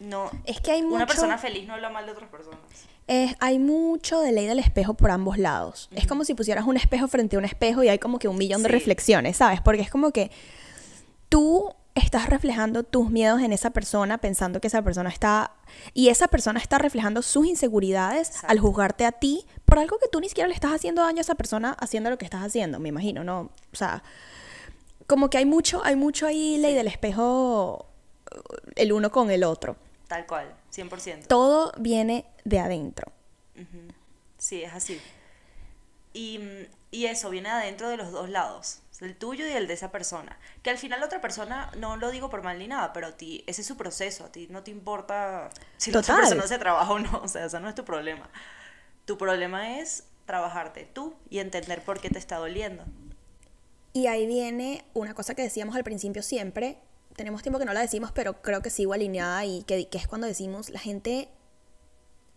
No. 0.00 0.30
Es 0.44 0.60
que 0.60 0.72
hay 0.72 0.82
mucho... 0.82 0.96
Una 0.96 1.06
persona 1.06 1.38
feliz 1.38 1.68
no 1.68 1.74
habla 1.74 1.90
mal 1.90 2.06
de 2.06 2.12
otras 2.12 2.28
personas. 2.30 2.58
Es, 3.06 3.36
hay 3.38 3.58
mucho 3.58 4.20
de 4.20 4.32
ley 4.32 4.46
del 4.46 4.58
espejo 4.58 4.94
por 4.94 5.10
ambos 5.10 5.36
lados. 5.36 5.90
Es 5.94 6.06
como 6.06 6.24
si 6.24 6.34
pusieras 6.34 6.66
un 6.66 6.76
espejo 6.76 7.06
frente 7.06 7.36
a 7.36 7.38
un 7.38 7.44
espejo 7.44 7.82
y 7.84 7.88
hay 7.88 7.98
como 7.98 8.18
que 8.18 8.26
un 8.26 8.38
millón 8.38 8.62
de 8.62 8.68
reflexiones, 8.68 9.36
¿sabes? 9.36 9.60
Porque 9.60 9.82
es 9.82 9.90
como 9.90 10.10
que 10.10 10.30
tú 11.28 11.70
estás 11.94 12.30
reflejando 12.30 12.82
tus 12.82 13.10
miedos 13.10 13.42
en 13.42 13.52
esa 13.52 13.70
persona 13.70 14.18
pensando 14.18 14.60
que 14.60 14.68
esa 14.68 14.82
persona 14.82 15.10
está... 15.10 15.52
Y 15.92 16.08
esa 16.08 16.28
persona 16.28 16.60
está 16.60 16.78
reflejando 16.78 17.20
sus 17.20 17.46
inseguridades 17.46 18.28
Exacto. 18.28 18.48
al 18.48 18.58
juzgarte 18.58 19.04
a 19.04 19.12
ti 19.12 19.44
por 19.66 19.78
algo 19.78 19.98
que 19.98 20.08
tú 20.08 20.20
ni 20.20 20.28
siquiera 20.28 20.48
le 20.48 20.54
estás 20.54 20.72
haciendo 20.72 21.02
daño 21.02 21.18
a 21.18 21.20
esa 21.20 21.34
persona 21.34 21.76
haciendo 21.78 22.08
lo 22.08 22.16
que 22.16 22.24
estás 22.24 22.42
haciendo, 22.42 22.78
me 22.78 22.88
imagino, 22.88 23.22
¿no? 23.22 23.50
O 23.72 23.76
sea, 23.76 24.02
como 25.06 25.28
que 25.28 25.36
hay 25.36 25.44
mucho, 25.44 25.84
hay 25.84 25.96
mucho 25.96 26.26
ahí 26.26 26.56
ley 26.56 26.74
del 26.74 26.86
espejo 26.86 27.86
el 28.76 28.92
uno 28.92 29.10
con 29.10 29.30
el 29.30 29.44
otro. 29.44 29.76
Tal 30.10 30.26
cual, 30.26 30.52
100%. 30.74 31.28
Todo 31.28 31.72
viene 31.78 32.26
de 32.44 32.58
adentro. 32.58 33.12
Sí, 34.38 34.60
es 34.64 34.72
así. 34.72 35.00
Y, 36.12 36.40
y 36.90 37.06
eso 37.06 37.30
viene 37.30 37.48
adentro 37.48 37.88
de 37.88 37.96
los 37.96 38.10
dos 38.10 38.28
lados, 38.28 38.80
el 39.00 39.14
tuyo 39.14 39.46
y 39.46 39.52
el 39.52 39.68
de 39.68 39.74
esa 39.74 39.92
persona. 39.92 40.36
Que 40.64 40.70
al 40.70 40.78
final 40.78 40.98
la 40.98 41.06
otra 41.06 41.20
persona, 41.20 41.70
no 41.78 41.96
lo 41.96 42.10
digo 42.10 42.28
por 42.28 42.42
mal 42.42 42.58
ni 42.58 42.66
nada, 42.66 42.92
pero 42.92 43.06
a 43.06 43.16
ti, 43.16 43.44
ese 43.46 43.60
es 43.60 43.68
su 43.68 43.76
proceso, 43.76 44.24
a 44.24 44.32
ti 44.32 44.48
no 44.50 44.64
te 44.64 44.72
importa 44.72 45.48
si 45.76 45.92
la 45.92 46.00
otra 46.00 46.14
Total. 46.16 46.22
persona 46.28 46.44
hace 46.44 46.58
trabajo 46.58 46.94
o 46.94 46.98
no, 46.98 47.20
o 47.22 47.28
sea, 47.28 47.44
eso 47.44 47.60
no 47.60 47.68
es 47.68 47.76
tu 47.76 47.84
problema. 47.84 48.28
Tu 49.04 49.16
problema 49.16 49.78
es 49.78 50.08
trabajarte 50.26 50.90
tú 50.92 51.14
y 51.28 51.38
entender 51.38 51.84
por 51.84 52.00
qué 52.00 52.10
te 52.10 52.18
está 52.18 52.38
doliendo. 52.38 52.84
Y 53.92 54.08
ahí 54.08 54.26
viene 54.26 54.84
una 54.92 55.14
cosa 55.14 55.36
que 55.36 55.42
decíamos 55.42 55.76
al 55.76 55.84
principio 55.84 56.24
siempre, 56.24 56.78
tenemos 57.20 57.42
tiempo 57.42 57.58
que 57.58 57.66
no 57.66 57.74
la 57.74 57.82
decimos, 57.82 58.12
pero 58.12 58.40
creo 58.40 58.62
que 58.62 58.70
sigo 58.70 58.94
alineada 58.94 59.44
y 59.44 59.62
que, 59.64 59.90
que 59.90 59.98
es 59.98 60.08
cuando 60.08 60.26
decimos, 60.26 60.70
la 60.70 60.78
gente 60.78 61.28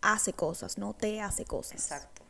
hace 0.02 0.34
cosas, 0.34 0.78
no 0.78 0.94
te 0.94 1.22
hace 1.22 1.46
cosas. 1.46 1.76
Exacto. 1.76 2.22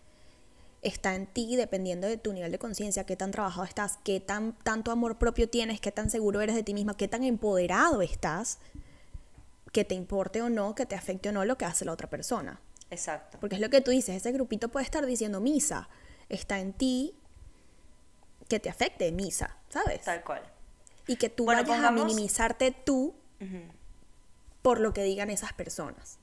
Está 0.83 1.15
en 1.15 1.25
ti 1.25 1.55
dependiendo 1.55 2.05
de 2.05 2.17
tu 2.17 2.31
nivel 2.31 2.51
de 2.51 2.59
conciencia, 2.59 3.07
qué 3.07 3.15
tan 3.15 3.31
trabajado 3.31 3.63
estás, 3.63 3.97
qué 4.03 4.19
tan 4.19 4.53
tanto 4.59 4.91
amor 4.91 5.17
propio 5.17 5.49
tienes, 5.49 5.81
qué 5.81 5.91
tan 5.91 6.11
seguro 6.11 6.41
eres 6.41 6.53
de 6.53 6.61
ti 6.61 6.75
misma, 6.75 6.95
qué 6.95 7.07
tan 7.07 7.23
empoderado 7.23 8.03
estás, 8.03 8.59
que 9.71 9.83
te 9.83 9.95
importe 9.95 10.43
o 10.43 10.49
no, 10.51 10.75
que 10.75 10.85
te 10.85 10.93
afecte 10.93 11.29
o 11.29 11.31
no 11.31 11.45
lo 11.45 11.57
que 11.57 11.65
hace 11.65 11.85
la 11.85 11.91
otra 11.91 12.07
persona. 12.07 12.61
Exacto. 12.91 13.39
Porque 13.41 13.55
es 13.55 13.61
lo 13.61 13.71
que 13.71 13.81
tú 13.81 13.89
dices, 13.89 14.15
ese 14.15 14.31
grupito 14.31 14.69
puede 14.69 14.85
estar 14.85 15.03
diciendo 15.07 15.41
misa, 15.41 15.89
está 16.29 16.59
en 16.59 16.73
ti 16.73 17.15
que 18.47 18.59
te 18.59 18.69
afecte 18.69 19.11
misa, 19.11 19.57
¿sabes? 19.69 20.03
Tal 20.03 20.23
cual. 20.23 20.52
Y 21.07 21.15
que 21.17 21.29
tú 21.29 21.45
Bueno, 21.45 21.61
vayas 21.63 21.79
a 21.79 21.89
pongamos- 21.89 22.05
minimizarte 22.05 22.71
tú 22.71 23.15
por 24.61 24.79
lo 24.79 24.93
que 24.93 25.03
digan 25.03 25.29
esas 25.29 25.51
personas. 25.53 26.17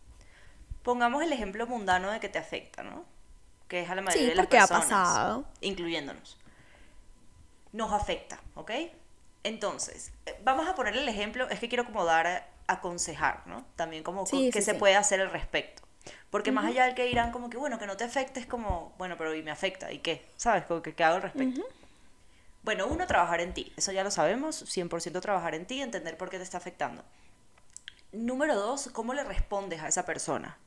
Pongamos 0.82 1.22
el 1.22 1.32
ejemplo 1.32 1.66
mundano 1.66 2.10
de 2.10 2.20
que 2.20 2.28
te 2.30 2.38
afecta, 2.38 2.82
¿no? 2.82 3.04
Que 3.68 3.80
es 3.82 3.90
a 3.90 3.94
la 3.94 4.00
mayoría 4.02 4.24
Sí, 4.24 4.30
de 4.30 4.34
las 4.36 4.46
porque 4.46 4.58
ha 4.58 4.66
personas. 4.66 4.88
pasado. 4.88 5.44
Incluyéndonos. 5.60 6.38
Nos 7.72 7.92
afecta, 7.92 8.40
¿ok? 8.54 8.70
Entonces, 9.44 10.12
eh, 10.26 10.38
vamos 10.42 10.66
a 10.68 10.74
poner 10.74 10.96
el 10.96 11.08
ejemplo, 11.08 11.48
es 11.50 11.60
que 11.60 11.68
quiero 11.68 11.84
como 11.84 12.04
dar 12.04 12.26
a 12.26 12.46
aconsejar, 12.66 13.46
¿no? 13.46 13.64
También 13.76 14.02
como 14.02 14.20
co- 14.24 14.30
Sí, 14.30 14.50
qué 14.52 14.60
sí, 14.60 14.66
se 14.66 14.72
sí. 14.72 14.78
puede 14.78 14.96
hacer 14.96 15.20
al 15.20 15.30
respecto. 15.30 15.82
Porque 16.30 16.50
más 16.50 16.64
allá 16.64 16.86
del 16.86 16.94
que 16.94 17.04
dirán 17.04 17.30
como 17.30 17.50
que, 17.50 17.56
bueno, 17.58 17.78
que 17.78 17.86
no 17.86 17.96
te 17.96 18.04
afecte, 18.04 18.40
es 18.40 18.46
como, 18.46 18.94
bueno, 18.98 19.16
pero 19.18 19.34
y 19.34 19.42
me 19.42 19.50
afecta, 19.50 19.92
¿y 19.92 19.98
qué? 19.98 20.26
¿Sabes? 20.36 20.64
Como 20.64 20.80
que, 20.82 20.94
¿qué 20.94 21.04
hago 21.04 21.16
al 21.16 21.22
respecto? 21.22 21.60
Bueno, 22.62 22.86
uno, 22.86 23.06
trabajar 23.06 23.40
en 23.40 23.54
ti. 23.54 23.72
Eso 23.76 23.92
ya 23.92 24.04
lo 24.04 24.10
sabemos, 24.10 24.64
100% 24.64 25.20
trabajar 25.20 25.54
en 25.54 25.66
ti, 25.66 25.80
entender 25.80 26.16
por 26.16 26.30
qué 26.30 26.36
te 26.36 26.42
está 26.42 26.58
afectando. 26.58 27.02
Número 28.12 28.54
dos, 28.56 28.90
¿cómo 28.92 29.14
le 29.14 29.24
respondes 29.24 29.80
a 29.80 29.88
esa 29.88 30.04
persona? 30.04 30.58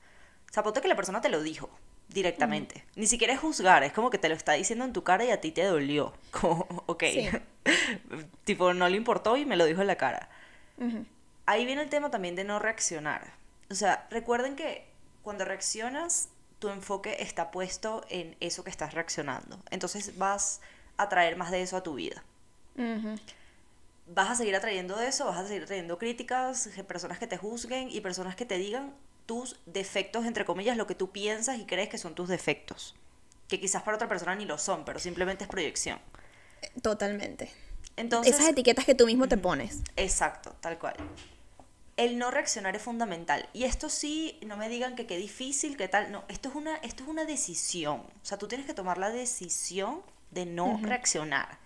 Ponte 0.62 0.82
que 0.82 0.88
la 0.88 0.96
persona 0.96 1.22
te 1.22 1.30
lo 1.30 1.42
dijo 1.42 1.70
directamente. 2.10 2.86
Ni 2.96 3.08
siquiera 3.08 3.34
es 3.34 3.40
juzgar, 3.40 3.84
es 3.84 3.92
como 3.92 4.10
que 4.10 4.18
te 4.18 4.30
lo 4.30 4.36
está 4.36 4.54
diciendo 4.54 4.86
en 4.86 4.94
tu 4.94 5.04
cara 5.04 5.26
y 5.26 5.32
a 5.32 5.42
ti 5.42 5.52
te 5.52 5.64
dolió. 5.64 6.14
Como, 6.32 6.68
ok. 6.86 7.04
Sí. 7.12 7.30
tipo, 8.44 8.74
no 8.74 8.88
le 8.88 8.98
importó 8.98 9.36
y 9.36 9.46
me 9.46 9.56
lo 9.56 9.66
dijo 9.66 9.82
en 9.82 9.88
la 9.88 9.96
cara. 9.96 10.30
Ahí 11.46 11.66
viene 11.66 11.82
el 11.82 11.90
tema 11.90 12.12
también 12.12 12.36
de 12.36 12.44
no 12.44 12.60
reaccionar. 12.60 13.34
O 13.70 13.76
sea, 13.76 14.08
recuerden 14.12 14.56
que 14.56 14.86
cuando 15.24 15.46
reaccionas, 15.46 16.30
tu 16.60 16.70
enfoque 16.70 17.18
está 17.20 17.52
puesto 17.52 18.06
en 18.10 18.36
eso 18.40 18.64
que 18.64 18.70
estás 18.70 18.94
reaccionando. 18.94 19.60
Entonces 19.72 20.18
vas 20.18 20.62
a 20.98 21.10
traer 21.10 21.36
más 21.38 21.52
de 21.52 21.62
eso 21.62 21.78
a 21.78 21.84
tu 21.84 21.96
vida 21.96 22.24
vas 24.08 24.30
a 24.30 24.36
seguir 24.36 24.56
atrayendo 24.56 25.00
eso, 25.00 25.26
vas 25.26 25.38
a 25.38 25.48
seguir 25.48 25.64
atrayendo 25.64 25.98
críticas, 25.98 26.70
personas 26.88 27.20
que 27.20 27.28
te 27.28 27.38
juzguen 27.38 27.90
y 27.90 28.02
personas 28.02 28.36
que 28.36 28.46
te 28.46 28.58
digan 28.58 28.94
tus 29.26 29.58
defectos, 29.66 30.26
entre 30.26 30.46
comillas, 30.46 30.78
lo 30.78 30.88
que 30.88 30.96
tú 30.96 31.12
piensas 31.12 31.60
y 31.60 31.66
crees 31.66 31.90
que 31.90 31.98
son 31.98 32.14
tus 32.16 32.28
defectos. 32.28 32.96
Que 33.48 33.60
quizás 33.60 33.84
para 33.84 33.96
otra 33.96 34.10
persona 34.10 34.36
ni 34.36 34.46
lo 34.46 34.58
son, 34.58 34.84
pero 34.86 35.00
simplemente 35.00 35.46
es 35.46 35.50
proyección. 35.50 36.00
Totalmente. 36.82 37.52
Entonces, 37.96 38.36
Esas 38.36 38.50
etiquetas 38.50 38.86
que 38.86 38.96
tú 38.96 39.06
mismo 39.06 39.28
te 39.28 39.38
pones. 39.38 39.82
Exacto, 39.96 40.56
tal 40.60 40.78
cual. 40.80 40.96
El 41.96 42.18
no 42.18 42.32
reaccionar 42.32 42.76
es 42.76 42.82
fundamental. 42.82 43.48
Y 43.54 43.66
esto 43.66 43.88
sí, 43.88 44.40
no 44.46 44.58
me 44.58 44.68
digan 44.68 44.96
que 44.96 45.06
qué 45.06 45.18
difícil, 45.18 45.78
qué 45.78 45.88
tal. 45.88 46.12
No, 46.12 46.24
esto 46.28 46.50
es 46.50 46.56
una, 46.56 46.76
esto 46.78 47.04
es 47.04 47.10
una 47.10 47.24
decisión. 47.24 48.00
O 48.00 48.26
sea, 48.26 48.38
tú 48.38 48.48
tienes 48.48 48.66
que 48.66 48.74
tomar 48.74 48.98
la 48.98 49.12
decisión 49.12 50.02
de 50.34 50.46
no 50.46 50.80
reaccionar. 50.82 51.60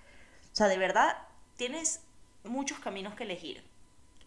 O 0.52 0.56
sea, 0.56 0.68
de 0.68 0.78
verdad, 0.78 1.18
tienes 1.56 2.02
muchos 2.44 2.80
caminos 2.80 3.16
que 3.16 3.24
elegir. 3.24 3.64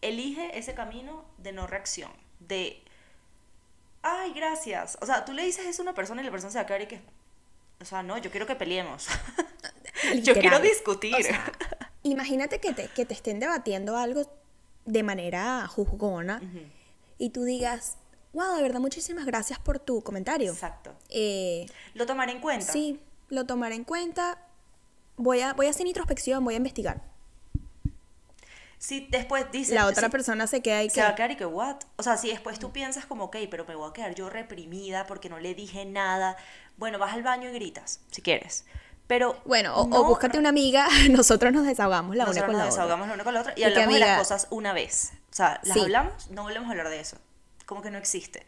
Elige 0.03 0.59
ese 0.59 0.75
camino 0.75 1.25
de 1.39 1.53
no 1.53 1.67
reacción. 1.67 2.11
De, 2.39 2.83
ay, 4.03 4.33
gracias. 4.33 4.97
O 5.01 5.07
sea, 5.07 5.25
tú 5.25 5.33
le 5.33 5.45
dices 5.45 5.67
eso 5.67 5.83
a 5.83 5.85
una 5.85 5.95
persona 5.95 6.23
y 6.23 6.25
la 6.25 6.31
persona 6.31 6.51
se 6.53 6.59
va 6.59 6.63
a 6.63 6.67
quedar 6.67 6.83
y 6.83 6.87
que, 6.87 7.01
o 7.81 7.85
sea, 7.85 8.03
no, 8.03 8.17
yo 8.19 8.31
quiero 8.31 8.47
que 8.47 8.57
peleemos. 8.57 9.09
yo 10.23 10.35
quiero 10.35 10.61
discutir. 10.61 11.15
O 11.15 11.23
sea, 11.23 11.53
imagínate 12.03 12.61
que 12.61 12.73
te, 12.73 12.89
que 12.89 13.05
te 13.05 13.15
estén 13.15 13.41
debatiendo 13.41 13.97
algo 13.97 14.25
de 14.87 15.03
manera 15.03 15.67
juzgona 15.67 16.41
y 17.19 17.31
tú 17.31 17.45
digas, 17.45 17.99
wow, 18.33 18.57
de 18.57 18.63
verdad, 18.63 18.81
muchísimas 18.81 19.27
gracias 19.27 19.59
por 19.59 19.79
tu 19.79 20.03
comentario. 20.03 20.53
Exacto. 20.53 20.95
Eh, 21.11 21.67
Lo 21.95 22.07
tomaré 22.07 22.33
en 22.33 22.41
cuenta. 22.41 22.73
sí, 22.73 23.01
lo 23.31 23.47
tomaré 23.47 23.75
en 23.77 23.85
cuenta. 23.85 24.39
Voy 25.17 25.41
a, 25.41 25.55
voy 25.55 25.67
a 25.67 25.71
hacer 25.71 25.87
introspección, 25.87 26.45
voy 26.45 26.55
a 26.55 26.57
investigar. 26.59 27.03
Si 28.79 29.07
después 29.11 29.45
dice. 29.53 29.75
La 29.75 29.87
otra 29.87 30.07
si- 30.09 30.13
persona 30.13 30.47
se 30.47 30.63
queda 30.63 30.81
Se 30.83 30.89
que... 30.89 31.03
va 31.03 31.09
a 31.09 31.15
quedar 31.15 31.31
y 31.33 31.37
que, 31.37 31.45
¿what? 31.47 31.77
O 31.97 32.03
sea, 32.03 32.17
si 32.17 32.31
después 32.31 32.59
tú 32.59 32.73
piensas 32.73 33.05
como, 33.05 33.25
ok, 33.25 33.37
pero 33.51 33.65
me 33.67 33.75
voy 33.75 33.91
a 33.91 33.93
quedar 33.93 34.15
yo 34.15 34.31
reprimida 34.31 35.07
porque 35.07 35.29
no 35.29 35.39
le 35.39 35.55
dije 35.55 35.85
nada. 35.85 36.37
Bueno, 36.79 36.99
vas 36.99 37.13
al 37.13 37.23
baño 37.23 37.51
y 37.51 37.53
gritas, 37.53 38.01
si 38.11 38.23
quieres. 38.23 38.65
Pero. 39.07 39.39
Bueno, 39.45 39.75
o, 39.77 40.05
búscate 40.05 40.39
una 40.39 40.49
amiga, 40.49 40.87
nosotros 41.11 41.53
nos 41.53 41.67
desahogamos 41.67 42.17
la 42.17 42.25
una 42.25 42.33
con 42.33 42.37
nos 42.41 42.47
la 42.53 42.57
otra. 42.59 42.65
desahogamos 42.71 43.09
la 43.09 43.15
una 43.15 43.25
con 43.25 43.35
la 43.35 43.41
otra 43.41 43.53
y, 43.57 43.61
Y 43.61 43.65
hablamos 43.65 43.93
de 43.95 44.01
las 44.01 44.09
amiga- 44.09 44.19
cosas 44.19 44.47
una 44.51 44.73
vez. 44.73 45.13
O 45.31 45.35
sea, 45.35 45.61
las 45.63 45.75
Sí. 45.75 45.81
hablamos, 45.83 46.31
no 46.31 46.43
volvemos 46.45 46.69
a 46.69 46.71
hablar 46.71 46.89
de 46.89 47.01
eso. 47.01 47.19
Como 47.67 47.83
que 47.83 47.91
no 47.91 47.99
existe. 47.99 48.47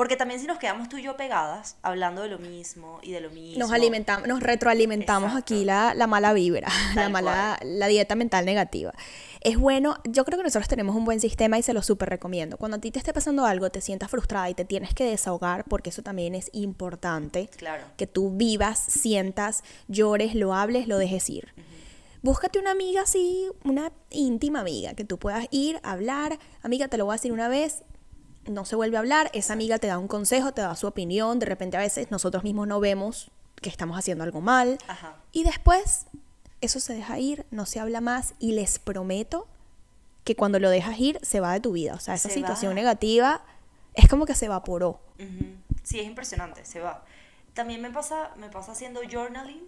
Porque 0.00 0.16
también 0.16 0.40
si 0.40 0.46
nos 0.46 0.56
quedamos 0.56 0.88
tú 0.88 0.96
y 0.96 1.02
yo 1.02 1.18
pegadas, 1.18 1.76
hablando 1.82 2.22
de 2.22 2.30
lo 2.30 2.38
mismo 2.38 3.00
y 3.02 3.12
de 3.12 3.20
lo 3.20 3.28
mismo. 3.28 3.58
Nos 3.58 3.70
alimentamos, 3.70 4.26
nos 4.26 4.40
retroalimentamos 4.42 5.28
Exacto. 5.28 5.54
aquí 5.54 5.66
la, 5.66 5.92
la 5.92 6.06
mala 6.06 6.32
vibra, 6.32 6.68
la 6.94 7.10
mala, 7.10 7.58
la 7.62 7.86
dieta 7.86 8.14
mental 8.14 8.46
negativa. 8.46 8.94
Es 9.42 9.58
bueno, 9.58 9.98
yo 10.04 10.24
creo 10.24 10.38
que 10.38 10.44
nosotros 10.44 10.68
tenemos 10.68 10.96
un 10.96 11.04
buen 11.04 11.20
sistema 11.20 11.58
y 11.58 11.62
se 11.62 11.74
lo 11.74 11.82
súper 11.82 12.08
recomiendo. 12.08 12.56
Cuando 12.56 12.78
a 12.78 12.80
ti 12.80 12.90
te 12.90 12.98
esté 12.98 13.12
pasando 13.12 13.44
algo, 13.44 13.68
te 13.68 13.82
sientas 13.82 14.10
frustrada 14.10 14.48
y 14.48 14.54
te 14.54 14.64
tienes 14.64 14.94
que 14.94 15.04
desahogar, 15.04 15.64
porque 15.64 15.90
eso 15.90 16.00
también 16.00 16.34
es 16.34 16.48
importante. 16.54 17.50
Claro. 17.58 17.84
Que 17.98 18.06
tú 18.06 18.30
vivas, 18.30 18.78
sientas, 18.78 19.64
llores, 19.88 20.34
lo 20.34 20.54
hables, 20.54 20.88
lo 20.88 20.96
dejes 20.96 21.28
ir. 21.28 21.52
Búscate 22.22 22.58
una 22.58 22.70
amiga 22.70 23.02
así, 23.02 23.48
una 23.64 23.92
íntima 24.08 24.60
amiga, 24.60 24.94
que 24.94 25.04
tú 25.04 25.18
puedas 25.18 25.46
ir, 25.50 25.78
hablar. 25.82 26.38
Amiga, 26.62 26.88
te 26.88 26.98
lo 26.98 27.04
voy 27.06 27.12
a 27.12 27.16
decir 27.16 27.32
una 27.32 27.48
vez, 27.48 27.82
no 28.46 28.64
se 28.64 28.76
vuelve 28.76 28.96
a 28.96 29.00
hablar, 29.00 29.30
esa 29.34 29.52
amiga 29.52 29.78
te 29.78 29.86
da 29.86 29.98
un 29.98 30.08
consejo, 30.08 30.52
te 30.52 30.62
da 30.62 30.74
su 30.76 30.86
opinión, 30.86 31.38
de 31.38 31.46
repente 31.46 31.76
a 31.76 31.80
veces 31.80 32.10
nosotros 32.10 32.42
mismos 32.44 32.66
no 32.66 32.80
vemos 32.80 33.30
que 33.60 33.68
estamos 33.68 33.98
haciendo 33.98 34.24
algo 34.24 34.40
mal. 34.40 34.78
Ajá. 34.88 35.16
Y 35.32 35.44
después 35.44 36.06
eso 36.60 36.80
se 36.80 36.94
deja 36.94 37.18
ir, 37.18 37.46
no 37.50 37.66
se 37.66 37.80
habla 37.80 38.00
más 38.00 38.34
y 38.38 38.52
les 38.52 38.78
prometo 38.78 39.46
que 40.24 40.36
cuando 40.36 40.58
lo 40.58 40.70
dejas 40.70 40.98
ir 40.98 41.18
se 41.22 41.40
va 41.40 41.52
de 41.52 41.60
tu 41.60 41.72
vida. 41.72 41.94
O 41.94 42.00
sea, 42.00 42.14
esa 42.14 42.28
Se 42.28 42.34
situación 42.34 42.72
va. 42.72 42.74
negativa 42.74 43.42
es 43.94 44.08
como 44.08 44.26
que 44.26 44.34
se 44.34 44.46
evaporó. 44.46 45.00
Sí, 45.82 46.00
es 46.00 46.06
impresionante, 46.06 46.64
se 46.64 46.80
va. 46.80 47.04
También 47.54 47.82
me 47.82 47.90
pasa, 47.90 48.30
me 48.36 48.48
pasa 48.48 48.72
haciendo 48.72 49.00
journaling, 49.10 49.62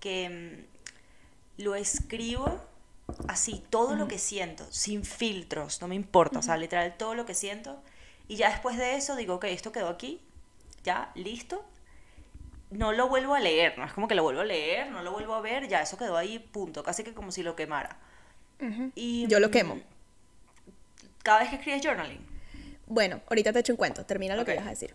que 0.00 0.64
mm, 1.58 1.62
lo 1.62 1.74
escribo 1.74 2.60
así, 3.28 3.62
todo 3.70 3.96
lo 3.96 4.08
que 4.08 4.18
siento, 4.18 4.66
sin 4.70 5.04
filtros, 5.04 5.80
no 5.80 5.88
me 5.88 5.94
importa, 5.94 6.38
o 6.38 6.42
sea, 6.42 6.56
literal, 6.56 6.96
todo 6.96 7.14
lo 7.14 7.26
que 7.26 7.34
siento. 7.34 7.80
Y 8.28 8.36
ya 8.36 8.50
después 8.50 8.76
de 8.76 8.96
eso 8.96 9.16
digo, 9.16 9.34
ok, 9.36 9.44
esto 9.44 9.72
quedó 9.72 9.88
aquí, 9.88 10.20
ya, 10.84 11.10
listo. 11.14 11.64
No 12.70 12.92
lo 12.92 13.08
vuelvo 13.08 13.34
a 13.34 13.40
leer, 13.40 13.78
no 13.78 13.84
es 13.84 13.92
como 13.92 14.08
que 14.08 14.14
lo 14.16 14.22
vuelvo 14.24 14.40
a 14.40 14.44
leer, 14.44 14.90
no 14.90 15.02
lo 15.02 15.12
vuelvo 15.12 15.34
a 15.34 15.40
ver, 15.40 15.68
ya, 15.68 15.82
eso 15.82 15.96
quedó 15.96 16.16
ahí, 16.16 16.38
punto, 16.40 16.82
casi 16.82 17.04
que 17.04 17.14
como 17.14 17.30
si 17.30 17.42
lo 17.42 17.54
quemara. 17.56 17.98
Y, 18.94 19.26
Yo 19.28 19.40
lo 19.40 19.48
mm, 19.48 19.50
quemo. 19.50 19.82
Cada 21.22 21.40
vez 21.40 21.50
que 21.50 21.56
escribes 21.56 21.82
journaling. 21.84 22.24
Bueno, 22.86 23.20
ahorita 23.28 23.52
te 23.52 23.60
echo 23.60 23.72
un 23.72 23.76
cuento, 23.76 24.04
termina 24.06 24.36
lo 24.36 24.42
Ok. 24.42 24.46
que 24.46 24.54
vas 24.54 24.66
a 24.66 24.70
decir. 24.70 24.94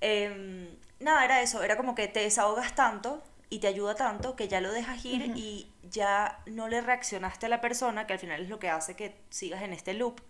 Em, 0.00 0.68
nada, 1.00 1.24
era 1.24 1.42
eso, 1.42 1.62
era 1.62 1.76
como 1.76 1.94
que 1.94 2.08
te 2.08 2.20
desahogas 2.20 2.74
tanto 2.74 3.22
y 3.50 3.58
te 3.60 3.66
ayuda 3.66 3.94
tanto 3.94 4.36
que 4.36 4.48
ya 4.48 4.60
lo 4.60 4.72
dejas 4.72 5.04
ir 5.04 5.32
y 5.34 5.70
ya 5.90 6.40
no 6.46 6.68
le 6.68 6.80
reaccionaste 6.80 7.46
a 7.46 7.48
la 7.48 7.60
persona, 7.60 8.06
que 8.06 8.12
al 8.14 8.18
final 8.18 8.42
es 8.42 8.48
lo 8.48 8.58
que 8.58 8.68
hace 8.70 8.94
que 8.94 9.16
sigas 9.30 9.62
en 9.62 9.72
este 9.72 9.94
loop, 9.94 10.20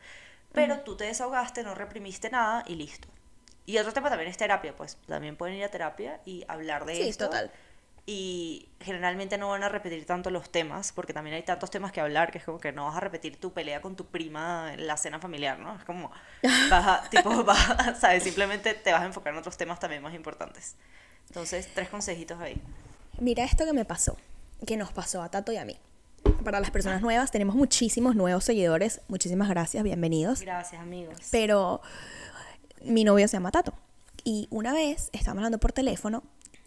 pero 0.52 0.80
tú 0.80 0.96
te 0.96 1.04
desahogaste, 1.04 1.62
no 1.62 1.74
reprimiste 1.74 2.30
nada 2.30 2.64
y 2.66 2.74
listo. 2.74 3.08
Y 3.66 3.76
otro 3.78 3.92
tema 3.92 4.08
también 4.08 4.30
es 4.30 4.36
terapia, 4.36 4.74
pues 4.74 4.96
también 5.06 5.36
pueden 5.36 5.56
ir 5.56 5.64
a 5.64 5.68
terapia 5.70 6.20
y 6.24 6.44
hablar 6.48 6.84
de 6.86 6.94
Sí, 6.96 7.02
esto. 7.10 7.26
total. 7.26 7.50
Y 8.06 8.70
generalmente 8.80 9.36
no 9.36 9.50
van 9.50 9.62
a 9.62 9.68
repetir 9.68 10.06
tanto 10.06 10.30
los 10.30 10.50
temas, 10.50 10.92
porque 10.92 11.12
también 11.12 11.36
hay 11.36 11.42
tantos 11.42 11.70
temas 11.70 11.92
que 11.92 12.00
hablar 12.00 12.30
que 12.32 12.38
es 12.38 12.44
como 12.44 12.58
que 12.58 12.72
no 12.72 12.86
vas 12.86 12.96
a 12.96 13.00
repetir 13.00 13.38
tu 13.38 13.52
pelea 13.52 13.82
con 13.82 13.96
tu 13.96 14.06
prima 14.06 14.72
en 14.72 14.86
la 14.86 14.96
cena 14.96 15.18
familiar, 15.18 15.58
¿no? 15.58 15.76
Es 15.76 15.84
como, 15.84 16.10
vas 16.70 16.86
a, 16.86 17.10
tipo, 17.10 17.44
vas 17.44 17.68
a, 17.68 17.94
¿sabes? 17.94 18.22
Simplemente 18.22 18.72
te 18.72 18.92
vas 18.92 19.02
a 19.02 19.04
enfocar 19.04 19.34
en 19.34 19.38
otros 19.40 19.58
temas 19.58 19.78
también 19.78 20.02
más 20.02 20.14
importantes. 20.14 20.76
Entonces, 21.28 21.68
tres 21.74 21.90
consejitos 21.90 22.40
ahí. 22.40 22.58
Mira 23.18 23.44
esto 23.44 23.66
que 23.66 23.74
me 23.74 23.84
pasó, 23.84 24.16
que 24.66 24.78
nos 24.78 24.90
pasó 24.90 25.20
a 25.22 25.30
Tato 25.30 25.52
y 25.52 25.58
a 25.58 25.66
mí. 25.66 25.78
Para 26.44 26.60
las 26.60 26.70
personas 26.70 27.02
nuevas, 27.02 27.30
tenemos 27.30 27.54
muchísimos 27.56 28.14
nuevos 28.14 28.44
seguidores. 28.44 29.00
Muchísimas 29.08 29.48
gracias, 29.48 29.82
bienvenidos. 29.82 30.40
Gracias, 30.40 30.80
amigos. 30.80 31.16
Pero 31.30 31.80
mi 32.84 33.04
novio 33.04 33.26
se 33.28 33.32
llama 33.36 33.50
Tato. 33.50 33.74
Y 34.24 34.46
una 34.50 34.72
vez 34.72 35.10
estábamos 35.12 35.40
hablando 35.40 35.58
por 35.58 35.72
teléfono 35.72 36.22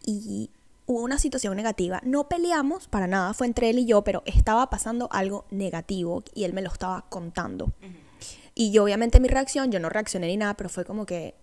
y 0.05 0.49
hubo 0.85 1.01
una 1.01 1.17
situación 1.17 1.55
negativa. 1.55 2.01
No 2.03 2.27
peleamos 2.27 2.87
para 2.87 3.07
nada, 3.07 3.33
fue 3.33 3.47
entre 3.47 3.69
él 3.69 3.79
y 3.79 3.85
yo, 3.85 4.03
pero 4.03 4.23
estaba 4.25 4.69
pasando 4.69 5.07
algo 5.11 5.45
negativo 5.51 6.23
y 6.35 6.43
él 6.43 6.53
me 6.53 6.61
lo 6.61 6.71
estaba 6.71 7.05
contando. 7.09 7.71
Y 8.53 8.71
yo, 8.71 8.83
obviamente, 8.83 9.19
mi 9.19 9.29
reacción, 9.29 9.71
yo 9.71 9.79
no 9.79 9.89
reaccioné 9.89 10.27
ni 10.27 10.37
nada, 10.37 10.55
pero 10.55 10.69
fue 10.69 10.85
como 10.85 11.05
que, 11.05 11.33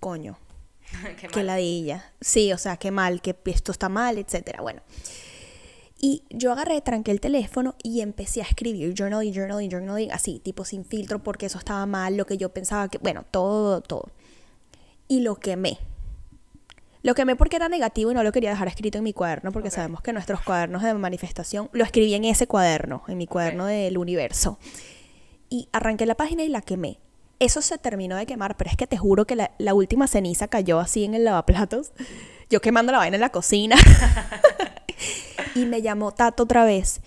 coño, 0.00 0.38
Qué 1.20 1.28
mal. 1.36 1.46
ladilla. 1.46 2.12
Sí, 2.20 2.52
o 2.52 2.58
sea, 2.58 2.76
qué 2.76 2.90
mal, 2.90 3.22
que 3.22 3.34
esto 3.46 3.72
está 3.72 3.88
mal, 3.88 4.18
etcétera. 4.18 4.60
Bueno. 4.60 4.82
Y 6.02 6.22
yo 6.30 6.50
agarré, 6.52 6.80
tranqué 6.80 7.10
el 7.10 7.20
teléfono 7.20 7.74
y 7.82 8.00
empecé 8.00 8.40
a 8.40 8.44
escribir 8.44 8.94
journaling, 8.96 9.34
journaling, 9.34 9.70
journaling, 9.70 10.12
así, 10.12 10.38
tipo 10.38 10.64
sin 10.64 10.86
filtro, 10.86 11.22
porque 11.22 11.46
eso 11.46 11.58
estaba 11.58 11.84
mal, 11.84 12.16
lo 12.16 12.24
que 12.24 12.38
yo 12.38 12.48
pensaba 12.48 12.88
que, 12.88 12.96
bueno, 12.98 13.26
todo, 13.30 13.82
todo. 13.82 14.08
Y 15.08 15.20
lo 15.20 15.36
quemé. 15.36 15.78
Lo 17.02 17.14
quemé 17.14 17.36
porque 17.36 17.56
era 17.56 17.68
negativo 17.68 18.10
y 18.10 18.14
no 18.14 18.22
lo 18.22 18.32
quería 18.32 18.48
dejar 18.48 18.68
escrito 18.68 18.96
en 18.96 19.04
mi 19.04 19.12
cuaderno, 19.12 19.52
porque 19.52 19.70
sabemos 19.70 20.00
que 20.00 20.14
nuestros 20.14 20.40
cuadernos 20.40 20.82
de 20.82 20.94
manifestación, 20.94 21.68
lo 21.72 21.84
escribí 21.84 22.14
en 22.14 22.24
ese 22.24 22.46
cuaderno, 22.46 23.02
en 23.06 23.18
mi 23.18 23.26
cuaderno 23.26 23.66
del 23.66 23.98
universo. 23.98 24.58
Y 25.50 25.68
arranqué 25.72 26.06
la 26.06 26.14
página 26.14 26.44
y 26.44 26.48
la 26.48 26.62
quemé. 26.62 26.98
Eso 27.40 27.60
se 27.60 27.76
terminó 27.76 28.16
de 28.16 28.24
quemar, 28.24 28.56
pero 28.56 28.70
es 28.70 28.76
que 28.76 28.86
te 28.86 28.96
juro 28.96 29.26
que 29.26 29.36
la, 29.36 29.50
la 29.58 29.74
última 29.74 30.06
ceniza 30.06 30.48
cayó 30.48 30.78
así 30.78 31.04
en 31.04 31.14
el 31.14 31.24
lavaplatos. 31.24 31.92
Yo 32.48 32.60
quemando 32.60 32.92
la 32.92 32.98
vaina 32.98 33.16
en 33.16 33.20
la 33.20 33.30
cocina. 33.30 33.76
y 35.54 35.66
me 35.66 35.82
llamó 35.82 36.12
Tato 36.12 36.44
otra 36.44 36.64
vez 36.64 37.00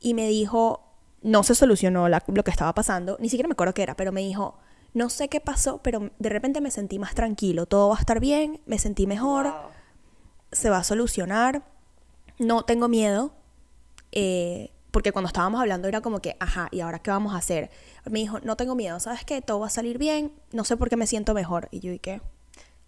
y 0.00 0.14
me 0.14 0.28
dijo, 0.28 0.80
no 1.22 1.42
se 1.42 1.54
solucionó 1.54 2.08
la- 2.08 2.22
lo 2.26 2.44
que 2.44 2.50
estaba 2.50 2.74
pasando, 2.74 3.16
ni 3.20 3.28
siquiera 3.28 3.48
me 3.48 3.52
acuerdo 3.52 3.74
qué 3.74 3.82
era, 3.82 3.96
pero 3.96 4.12
me 4.12 4.20
dijo, 4.20 4.58
no 4.92 5.08
sé 5.10 5.28
qué 5.28 5.40
pasó, 5.40 5.78
pero 5.82 6.10
de 6.18 6.28
repente 6.28 6.60
me 6.60 6.70
sentí 6.70 6.98
más 6.98 7.14
tranquilo, 7.14 7.66
todo 7.66 7.88
va 7.88 7.96
a 7.96 8.00
estar 8.00 8.20
bien, 8.20 8.60
me 8.66 8.78
sentí 8.78 9.06
mejor, 9.06 9.46
Wow. 9.46 9.54
se 10.52 10.70
va 10.70 10.78
a 10.78 10.84
solucionar, 10.84 11.62
no 12.38 12.64
tengo 12.64 12.88
miedo, 12.88 13.32
eh, 14.12 14.70
porque 14.90 15.10
cuando 15.10 15.26
estábamos 15.26 15.60
hablando 15.60 15.88
era 15.88 16.00
como 16.00 16.20
que, 16.20 16.36
ajá, 16.38 16.68
¿y 16.70 16.80
ahora 16.80 17.00
qué 17.00 17.10
vamos 17.10 17.34
a 17.34 17.38
hacer? 17.38 17.70
Me 18.08 18.20
dijo, 18.20 18.38
no 18.40 18.56
tengo 18.56 18.76
miedo, 18.76 19.00
¿sabes 19.00 19.24
qué? 19.24 19.42
Todo 19.42 19.60
va 19.60 19.66
a 19.66 19.70
salir 19.70 19.98
bien, 19.98 20.32
no 20.52 20.62
sé 20.64 20.76
por 20.76 20.88
qué 20.88 20.96
me 20.96 21.06
siento 21.08 21.34
mejor. 21.34 21.66
Y 21.72 21.80
yo, 21.80 21.90
¿y 21.92 21.98
qué? 21.98 22.20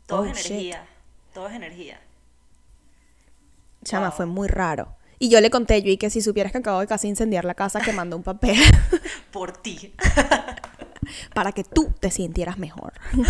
Todo 0.07 0.21
Oh, 0.21 0.25
es 0.27 0.37
shit. 0.37 0.51
energía. 0.53 0.87
Todo 1.35 1.49
es 1.49 1.55
energía. 1.55 2.01
Chama, 3.87 4.09
Wow. 4.09 4.17
fue 4.17 4.27
muy 4.27 4.49
raro. 4.49 4.97
Y 5.19 5.31
yo 5.31 5.41
le 5.41 5.49
conté, 5.51 5.81
yo, 5.83 5.91
y 5.91 5.97
que 5.97 6.11
si 6.11 6.21
supieras 6.21 6.53
que 6.53 6.59
acabo 6.59 6.81
de 6.81 6.87
casi 6.87 7.09
incendiar 7.09 7.45
la 7.47 7.55
casa 7.55 7.81
quemando 7.81 8.17
un 8.17 8.23
papel 8.23 8.57
Por 9.33 9.57
ti. 9.57 9.95
para 11.35 11.53
que 11.53 11.65
tú 11.65 11.91
te 12.01 12.11
sintieras 12.11 12.59
mejor. 12.59 12.93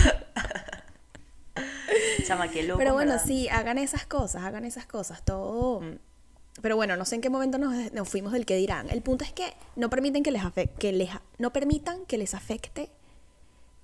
Chama, 2.26 2.48
qué 2.48 2.62
loco. 2.64 2.78
Pero 2.78 2.94
bueno, 2.94 3.12
¿verdad? 3.12 3.24
sí, 3.26 3.48
hagan 3.48 3.78
esas 3.78 4.06
cosas, 4.06 4.42
hagan 4.42 4.64
esas 4.64 4.86
cosas, 4.86 5.24
todo... 5.24 5.80
Pero 6.62 6.74
bueno, 6.74 6.96
no 6.96 7.04
sé 7.04 7.16
en 7.16 7.20
qué 7.20 7.28
momento 7.28 7.58
nos, 7.58 7.92
nos 7.92 8.08
fuimos 8.08 8.32
del 8.32 8.46
que 8.46 8.56
dirán. 8.56 8.88
El 8.88 9.02
punto 9.02 9.24
es 9.24 9.32
que 9.32 9.52
no 9.76 9.90
permiten 9.90 10.22
que 10.22 10.30
les 10.30 10.42
afe- 10.42 10.70
que 10.78 10.90
les 10.90 11.10
no 11.38 11.52
permitan 11.52 12.06
que 12.06 12.16
les 12.16 12.32
afecte 12.32 12.88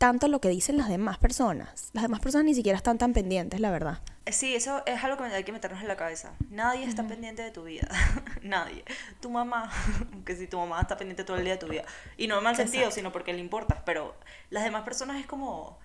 tanto 0.03 0.27
lo 0.27 0.41
que 0.41 0.49
dicen 0.49 0.77
las 0.79 0.89
demás 0.89 1.17
personas. 1.19 1.91
Las 1.93 2.03
demás 2.03 2.19
personas 2.19 2.45
ni 2.47 2.55
siquiera 2.55 2.77
están 2.77 2.99
tan 2.99 3.13
pendientes, 3.13 3.61
la 3.61 3.71
verdad. 3.71 4.01
Eh, 4.27 4.33
Sí, 4.33 4.53
eso 4.53 4.83
es 4.85 5.05
algo 5.05 5.17
que 5.17 5.33
hay 5.33 5.45
que 5.45 5.53
meternos 5.53 5.81
en 5.81 5.87
la 5.87 5.95
cabeza. 5.95 6.33
Nadie 6.51 6.83
está 6.87 7.07
pendiente 7.07 7.41
de 7.43 7.53
tu 7.53 7.63
vida. 7.63 7.87
Nadie. 8.43 8.83
Tu 9.21 9.31
mamá, 9.31 9.71
que 10.27 10.35
si 10.35 10.49
tu 10.49 10.59
mamá 10.59 10.81
está 10.81 10.97
pendiente 10.97 11.23
todo 11.23 11.37
el 11.37 11.45
día 11.45 11.53
de 11.53 11.61
tu 11.61 11.69
vida. 11.69 11.85
Y 12.17 12.27
no 12.27 12.39
en 12.39 12.43
mal 12.43 12.57
sentido, 12.57 12.83
Exacto. 12.83 12.97
sino 12.97 13.13
porque 13.13 13.33
le 13.33 13.39
importas. 13.39 13.79
Pero 13.87 14.17
las 14.51 14.65
demás 14.65 14.83
personas 14.83 15.21
es 15.21 15.27
como. 15.27 15.79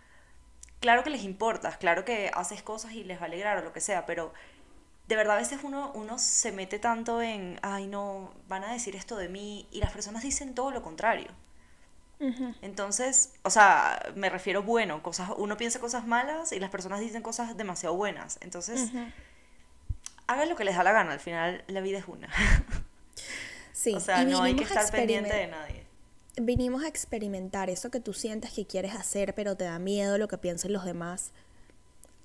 Claro 0.80 1.04
que 1.04 1.12
les 1.12 1.22
importas, 1.22 1.78
claro 1.78 2.04
que 2.04 2.32
haces 2.34 2.64
cosas 2.64 2.94
y 2.94 3.04
les 3.04 3.20
va 3.20 3.26
a 3.26 3.26
alegrar 3.26 3.60
o 3.60 3.62
lo 3.62 3.72
que 3.72 3.82
sea, 3.82 4.08
pero 4.08 4.34
de 5.08 5.16
verdad 5.16 5.36
a 5.36 5.40
veces 5.40 5.60
uno, 5.64 5.92
uno 5.94 6.18
se 6.18 6.52
mete 6.52 6.80
tanto 6.80 7.22
en, 7.22 7.60
ay 7.62 7.86
no, 7.86 8.32
van 8.48 8.64
a 8.64 8.74
decir 8.74 8.96
esto 8.96 9.16
de 9.16 9.30
mí, 9.30 9.68
y 9.72 9.80
las 9.80 9.92
personas 9.92 10.24
dicen 10.24 10.56
todo 10.56 10.72
lo 10.72 10.82
contrario. 10.82 11.30
Entonces, 12.62 13.34
o 13.44 13.50
sea, 13.50 14.12
me 14.16 14.30
refiero 14.30 14.64
bueno, 14.64 15.04
cosas, 15.04 15.30
uno 15.38 15.56
piensa 15.56 15.80
cosas 15.80 16.08
malas 16.08 16.52
y 16.52 16.60
las 16.60 16.70
personas 16.70 17.00
dicen 17.00 17.22
cosas 17.22 17.56
demasiado 17.58 17.96
buenas. 17.96 18.40
Entonces, 18.42 18.92
hagan 20.26 20.50
lo 20.50 20.56
que 20.56 20.66
les 20.66 20.76
da 20.76 20.84
la 20.84 20.92
gana, 20.92 21.14
al 21.14 21.20
final 21.20 21.64
la 21.68 21.82
vida 21.82 22.00
es 22.00 22.08
una. 22.08 22.30
Sí, 23.78 23.94
o 23.94 24.00
sea, 24.00 24.24
y 24.24 24.26
no 24.26 24.42
hay 24.42 24.56
que 24.56 24.62
vinimos 24.64 24.76
a 24.76 24.82
estar 24.82 25.00
pendiente 25.00 25.36
de 25.36 25.48
nadie. 25.48 25.84
Vinimos 26.36 26.84
a 26.84 26.88
experimentar 26.88 27.70
eso 27.70 27.92
que 27.92 28.00
tú 28.00 28.12
sientes 28.12 28.52
que 28.52 28.66
quieres 28.66 28.96
hacer, 28.96 29.36
pero 29.36 29.56
te 29.56 29.66
da 29.66 29.78
miedo 29.78 30.18
lo 30.18 30.28
que 30.28 30.40
piensen 30.40 30.74
los 30.74 30.84
demás. 30.84 31.32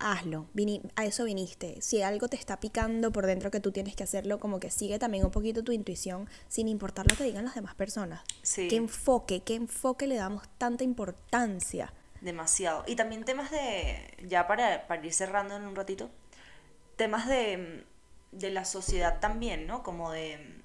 Hazlo, 0.05 0.47
Vini- 0.53 0.83
a 0.97 1.05
eso 1.05 1.25
viniste. 1.25 1.81
Si 1.81 2.03
algo 2.03 2.29
te 2.29 2.37
está 2.37 2.59
picando 2.59 3.13
por 3.13 3.27
dentro 3.27 3.51
que 3.51 3.61
tú 3.61 3.71
tienes 3.73 3.95
que 3.95 4.03
hacerlo, 4.03 4.41
como 4.41 4.59
que 4.59 4.71
sigue 4.71 4.99
también 4.99 5.25
un 5.25 5.31
poquito 5.31 5.63
tu 5.63 5.71
intuición, 5.73 6.29
sin 6.49 6.67
importar 6.69 7.09
lo 7.11 7.17
que 7.17 7.25
digan 7.25 7.45
las 7.45 7.55
demás 7.55 7.75
personas. 7.75 8.21
Sí. 8.43 8.67
¿Qué 8.69 8.77
enfoque, 8.77 9.43
qué 9.43 9.55
enfoque 9.55 10.07
le 10.07 10.17
damos 10.17 10.43
tanta 10.59 10.83
importancia? 10.85 11.93
Demasiado. 12.21 12.85
Y 12.87 12.97
también 12.97 13.25
temas 13.25 13.51
de, 13.51 14.17
ya 14.29 14.47
para, 14.47 14.87
para 14.87 15.05
ir 15.07 15.13
cerrando 15.13 15.57
en 15.57 15.65
un 15.65 15.75
ratito, 15.77 16.11
temas 16.97 17.29
de, 17.29 17.85
de 18.33 18.51
la 18.51 18.65
sociedad 18.65 19.21
también, 19.21 19.67
¿no? 19.67 19.83
Como 19.83 20.11
de, 20.11 20.61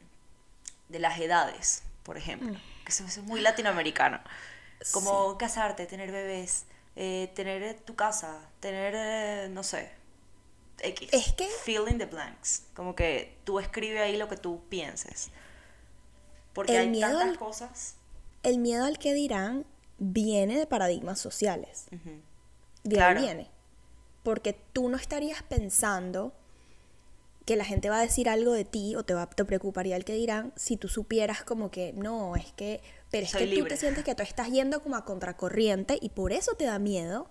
de 0.90 1.00
las 1.00 1.20
edades, 1.20 1.84
por 2.04 2.18
ejemplo. 2.18 2.54
Que 2.86 2.92
eso, 2.92 3.06
eso 3.06 3.22
es 3.22 3.26
muy 3.26 3.42
latinoamericano. 3.42 4.20
Como 4.94 5.38
casarte, 5.38 5.86
tener 5.88 6.12
bebés, 6.12 6.66
eh, 6.98 7.32
tener 7.36 7.80
tu 7.82 7.96
casa, 7.96 8.50
tener, 8.60 8.94
eh, 8.96 9.50
no 9.50 9.64
sé, 9.64 9.92
X. 10.80 11.10
Es 11.14 11.34
que- 11.34 11.48
Fill 11.64 11.88
in 11.90 11.98
the 12.00 12.06
blanks. 12.06 12.64
Como 12.76 12.96
que 12.96 13.38
tú 13.44 13.60
escribe 13.60 14.00
ahí 14.02 14.18
lo 14.18 14.28
que 14.28 14.36
tú 14.38 14.62
pienses. 14.70 15.30
Porque 16.54 16.74
El 16.74 16.80
hay 16.82 16.90
miedo 16.90 17.08
tantas 17.10 17.28
al- 17.30 17.38
cosas. 17.38 17.96
El 18.44 18.58
miedo 18.60 18.86
al 18.86 18.98
que 19.00 19.14
dirán 19.14 19.66
viene 20.00 20.58
de 20.58 20.66
paradigmas 20.68 21.20
sociales. 21.20 21.86
De 22.84 22.96
Claro. 22.96 23.20
ahí 23.20 23.26
viene. 23.26 23.50
Porque 24.24 24.54
tú 24.74 24.90
no 24.90 24.98
estarías 24.98 25.42
pensando 25.44 26.34
que 27.48 27.56
la 27.56 27.64
gente 27.64 27.90
va 27.90 28.00
a 28.00 28.02
decir 28.02 28.28
algo 28.28 28.52
de 28.52 28.66
ti 28.66 28.96
o 28.98 29.04
te, 29.04 29.14
va, 29.14 29.26
te 29.30 29.46
preocuparía 29.46 29.96
el 29.96 30.04
que 30.04 30.14
dirán 30.14 30.52
si 30.58 30.76
tú 30.76 30.90
supieras 30.90 31.44
como 31.44 31.72
que 31.72 31.94
no, 31.94 32.36
es 32.36 32.52
que, 32.52 32.82
pero 33.10 33.24
es 33.24 33.32
Soy 33.32 33.50
que 33.50 33.58
tú 33.58 33.66
te 33.68 33.78
sientes 33.78 34.04
que 34.04 34.14
tú 34.16 34.22
estás 34.22 34.50
yendo 34.50 34.84
como 34.84 34.98
a 34.98 35.06
contracorriente 35.06 35.98
y 36.02 36.10
por 36.10 36.34
eso 36.34 36.56
te 36.56 36.66
da 36.66 36.78
miedo 36.78 37.30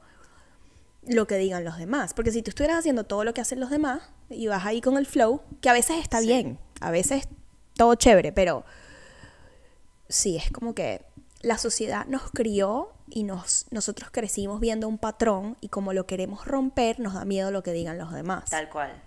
lo 1.06 1.26
que 1.26 1.36
digan 1.36 1.64
los 1.64 1.76
demás. 1.76 2.14
Porque 2.14 2.32
si 2.32 2.40
tú 2.40 2.48
estuvieras 2.48 2.78
haciendo 2.78 3.04
todo 3.04 3.24
lo 3.24 3.34
que 3.34 3.42
hacen 3.42 3.60
los 3.60 3.68
demás 3.68 4.00
y 4.30 4.46
vas 4.46 4.64
ahí 4.64 4.80
con 4.80 4.96
el 4.96 5.04
flow, 5.04 5.42
que 5.60 5.68
a 5.68 5.74
veces 5.74 5.98
está 5.98 6.20
Sí. 6.20 6.28
bien, 6.28 6.58
a 6.80 6.90
veces 6.90 7.28
todo 7.74 7.94
chévere, 7.94 8.32
pero 8.32 8.64
sí, 10.08 10.38
es 10.38 10.50
como 10.50 10.74
que 10.74 11.04
la 11.42 11.58
sociedad 11.58 12.06
nos 12.06 12.30
crió 12.30 12.88
y 13.10 13.22
nos, 13.24 13.66
nosotros 13.70 14.08
crecimos 14.10 14.60
viendo 14.60 14.88
un 14.88 14.96
patrón 14.96 15.58
y 15.60 15.68
como 15.68 15.92
lo 15.92 16.06
queremos 16.06 16.46
romper, 16.46 17.00
nos 17.00 17.12
da 17.12 17.26
miedo 17.26 17.50
lo 17.50 17.62
que 17.62 17.72
digan 17.72 17.98
los 17.98 18.12
demás. 18.12 18.48
Tal 18.50 18.70
cual. 18.70 19.02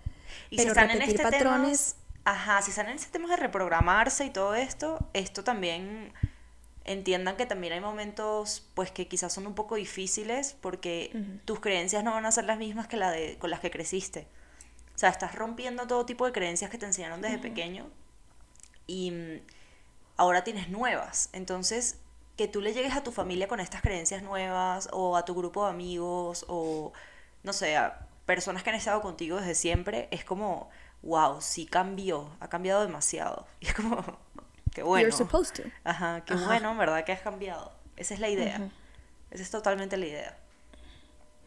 Y 0.50 0.56
Pero 0.56 0.74
si 0.74 0.80
están 0.80 0.90
en 0.90 1.02
este 1.02 1.22
patrones- 1.22 1.94
tema, 1.94 2.32
ajá, 2.36 2.62
si 2.62 2.70
están 2.70 2.88
en 2.88 2.96
ese 2.96 3.08
tema 3.10 3.28
de 3.28 3.36
reprogramarse 3.36 4.24
y 4.24 4.30
todo 4.30 4.54
esto, 4.54 4.98
esto 5.12 5.44
también 5.44 6.12
entiendan 6.84 7.36
que 7.36 7.46
también 7.46 7.72
hay 7.74 7.80
momentos 7.80 8.66
pues 8.74 8.90
que 8.90 9.06
quizás 9.06 9.32
son 9.32 9.46
un 9.46 9.54
poco 9.54 9.76
difíciles 9.76 10.56
porque 10.60 11.12
tus 11.44 11.60
creencias 11.60 12.02
no 12.02 12.12
van 12.12 12.26
a 12.26 12.32
ser 12.32 12.44
las 12.44 12.58
mismas 12.58 12.88
que 12.88 12.96
la 12.96 13.10
de 13.10 13.36
con 13.38 13.50
las 13.50 13.60
que 13.60 13.70
creciste. 13.70 14.26
O 14.94 14.98
sea, 15.00 15.08
estás 15.10 15.34
rompiendo 15.34 15.86
todo 15.86 16.04
tipo 16.04 16.26
de 16.26 16.32
creencias 16.32 16.70
que 16.70 16.78
te 16.78 16.86
enseñaron 16.86 17.20
desde 17.22 17.38
pequeño 17.38 17.88
y 18.86 19.10
mm, 19.12 19.40
ahora 20.16 20.42
tienes 20.44 20.68
nuevas. 20.68 21.30
Entonces, 21.32 21.98
que 22.36 22.48
tú 22.48 22.60
le 22.60 22.72
llegues 22.72 22.94
a 22.94 23.02
tu 23.02 23.12
familia 23.12 23.48
con 23.48 23.60
estas 23.60 23.82
creencias 23.82 24.22
nuevas 24.22 24.88
o 24.92 25.16
a 25.16 25.24
tu 25.24 25.34
grupo 25.34 25.64
de 25.64 25.70
amigos 25.70 26.44
o, 26.48 26.92
no 27.42 27.52
sé, 27.52 27.76
a 27.76 28.06
personas 28.34 28.62
que 28.62 28.70
han 28.70 28.76
estado 28.76 29.00
contigo 29.02 29.38
desde 29.38 29.56
siempre, 29.56 30.06
es 30.12 30.24
como, 30.24 30.70
wow, 31.02 31.40
sí 31.40 31.66
cambió, 31.66 32.30
ha 32.38 32.46
cambiado 32.48 32.82
demasiado. 32.82 33.44
Y 33.60 33.66
es 33.66 33.74
como, 33.74 34.04
qué 34.72 34.84
bueno. 34.84 35.08
You're 35.08 35.16
supposed 35.16 35.52
to. 35.56 35.68
Ajá, 35.82 36.24
qué 36.24 36.34
Ajá. 36.34 36.46
bueno, 36.46 36.70
en 36.70 36.78
verdad 36.78 37.04
que 37.04 37.10
has 37.10 37.22
cambiado. 37.22 37.72
Esa 37.96 38.14
es 38.14 38.20
la 38.20 38.28
idea. 38.28 38.70
Esa 39.32 39.42
es 39.42 39.50
totalmente 39.50 39.96
la 39.96 40.06
idea. 40.06 40.38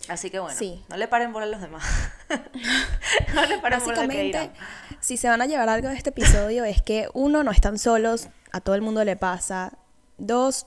Así 0.09 0.29
que 0.29 0.39
bueno, 0.39 0.57
Sí. 0.57 0.83
no 0.89 0.97
le 0.97 1.07
paren 1.07 1.31
bola 1.31 1.45
a 1.45 1.49
los 1.49 1.61
demás. 1.61 1.85
no 3.33 3.45
le 3.45 3.59
paren 3.59 3.79
bola 3.79 3.95
Básicamente, 3.95 4.23
dirán. 4.25 4.53
si 4.99 5.15
se 5.15 5.29
van 5.29 5.41
a 5.41 5.45
llevar 5.45 5.69
algo 5.69 5.87
de 5.87 5.95
este 5.95 6.09
episodio 6.09 6.65
es 6.65 6.81
que 6.81 7.07
uno, 7.13 7.43
no 7.45 7.51
están 7.51 7.79
solos, 7.79 8.27
a 8.51 8.59
todo 8.59 8.75
el 8.75 8.81
mundo 8.81 9.05
le 9.05 9.15
pasa. 9.15 9.77
Dos, 10.17 10.65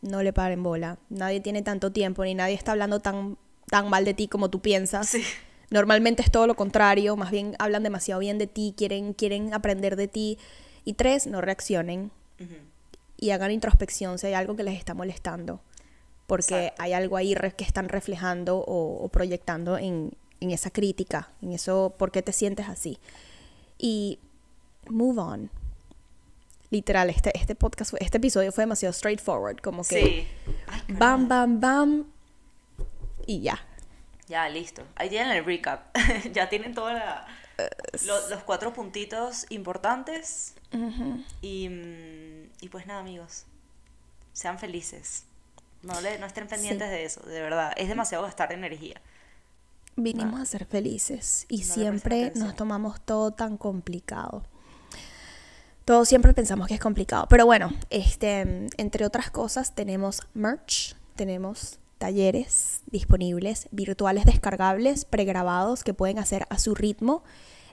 no 0.00 0.22
le 0.22 0.32
paren 0.32 0.62
bola. 0.62 0.96
Nadie 1.10 1.40
tiene 1.42 1.60
tanto 1.60 1.92
tiempo 1.92 2.24
ni 2.24 2.34
nadie 2.34 2.54
está 2.54 2.72
hablando 2.72 3.00
tan, 3.00 3.36
tan 3.66 3.90
mal 3.90 4.06
de 4.06 4.14
ti 4.14 4.26
como 4.26 4.48
tú 4.48 4.62
piensas. 4.62 5.10
Sí. 5.10 5.22
Normalmente 5.70 6.22
es 6.22 6.30
todo 6.30 6.46
lo 6.46 6.56
contrario, 6.56 7.16
más 7.16 7.30
bien 7.30 7.54
hablan 7.58 7.82
demasiado 7.82 8.20
bien 8.20 8.38
de 8.38 8.46
ti, 8.46 8.74
quieren, 8.76 9.14
quieren 9.14 9.54
aprender 9.54 9.96
de 9.96 10.08
ti. 10.08 10.38
Y 10.84 10.94
tres, 10.94 11.26
no 11.26 11.40
reaccionen 11.40 12.10
y 13.16 13.30
hagan 13.30 13.50
introspección 13.50 14.18
si 14.18 14.28
hay 14.28 14.34
algo 14.34 14.56
que 14.56 14.62
les 14.62 14.78
está 14.78 14.94
molestando. 14.94 15.60
Porque 16.26 16.66
Exacto. 16.66 16.82
hay 16.82 16.92
algo 16.92 17.16
ahí 17.16 17.34
que 17.56 17.64
están 17.64 17.88
reflejando 17.88 18.58
o, 18.58 19.04
o 19.04 19.08
proyectando 19.08 19.78
en, 19.78 20.12
en 20.40 20.50
esa 20.50 20.70
crítica, 20.70 21.30
en 21.42 21.52
eso, 21.52 21.94
por 21.98 22.10
qué 22.10 22.22
te 22.22 22.32
sientes 22.32 22.68
así. 22.68 22.98
Y 23.78 24.18
move 24.88 25.20
on. 25.20 25.50
Literal, 26.70 27.10
este, 27.10 27.36
este 27.36 27.54
podcast, 27.54 27.94
este 27.98 28.18
episodio 28.18 28.52
fue 28.52 28.62
demasiado 28.62 28.92
straightforward, 28.92 29.60
como 29.60 29.82
que 29.82 30.00
Sí. 30.00 30.26
Ay, 30.68 30.80
bam, 30.96 31.28
bam, 31.28 31.60
bam, 31.60 32.04
y 33.26 33.40
ya. 33.40 33.58
Ya, 34.30 34.48
listo. 34.48 34.84
Ahí 34.94 35.08
tienen 35.08 35.32
el 35.32 35.44
recap. 35.44 35.88
ya 36.32 36.48
tienen 36.48 36.72
todos 36.72 36.92
los 38.30 38.42
cuatro 38.44 38.72
puntitos 38.72 39.44
importantes. 39.50 40.54
y, 41.42 41.68
mm, 41.68 42.50
y 42.60 42.68
pues 42.68 42.86
nada, 42.86 43.00
amigos. 43.00 43.44
Sean 44.32 44.60
felices. 44.60 45.24
No, 45.82 46.00
le, 46.00 46.20
no 46.20 46.26
estén 46.26 46.46
pendientes 46.46 46.88
de 46.90 47.04
eso, 47.04 47.20
de 47.22 47.42
verdad. 47.42 47.72
Es 47.76 47.88
demasiado 47.88 48.22
gastar 48.22 48.52
energía. 48.52 49.00
Vinimos 49.96 50.40
a 50.40 50.44
ser 50.46 50.64
felices 50.64 51.46
y 51.48 51.64
No 51.64 51.74
siempre 51.74 52.32
nos 52.36 52.54
tomamos 52.54 53.00
todo 53.00 53.32
tan 53.32 53.56
complicado. 53.56 54.44
Todos 55.84 56.08
siempre 56.08 56.32
pensamos 56.34 56.68
que 56.68 56.74
es 56.74 56.80
complicado. 56.80 57.26
Pero 57.28 57.46
bueno, 57.46 57.72
este, 57.90 58.68
entre 58.76 59.04
otras 59.04 59.32
cosas, 59.32 59.74
tenemos 59.74 60.22
merch, 60.34 60.94
tenemos 61.16 61.80
talleres 62.00 62.80
disponibles, 62.86 63.68
virtuales 63.70 64.24
descargables, 64.24 65.04
pregrabados 65.04 65.84
que 65.84 65.94
pueden 65.94 66.18
hacer 66.18 66.46
a 66.48 66.58
su 66.58 66.74
ritmo. 66.74 67.22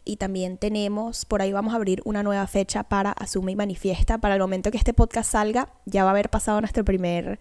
Y 0.04 0.18
también 0.18 0.58
tenemos, 0.58 1.26
por 1.26 1.42
ahí 1.42 1.52
vamos 1.52 1.74
a 1.74 1.78
abrir 1.78 2.02
una 2.06 2.24
nueva 2.24 2.46
fecha 2.46 2.84
para 2.84 3.12
Asume 3.14 3.54
y 3.54 3.56
Manifiesta. 3.56 4.20
Para 4.20 4.36
el 4.36 4.42
momento 4.42 4.70
que 4.70 4.78
este 4.78 4.94
podcast 4.94 5.32
salga, 5.32 5.70
ya 5.86 6.04
va 6.04 6.10
a 6.10 6.12
haber 6.12 6.30
pasado 6.30 6.60
nuestro 6.60 6.84
primer 6.84 7.40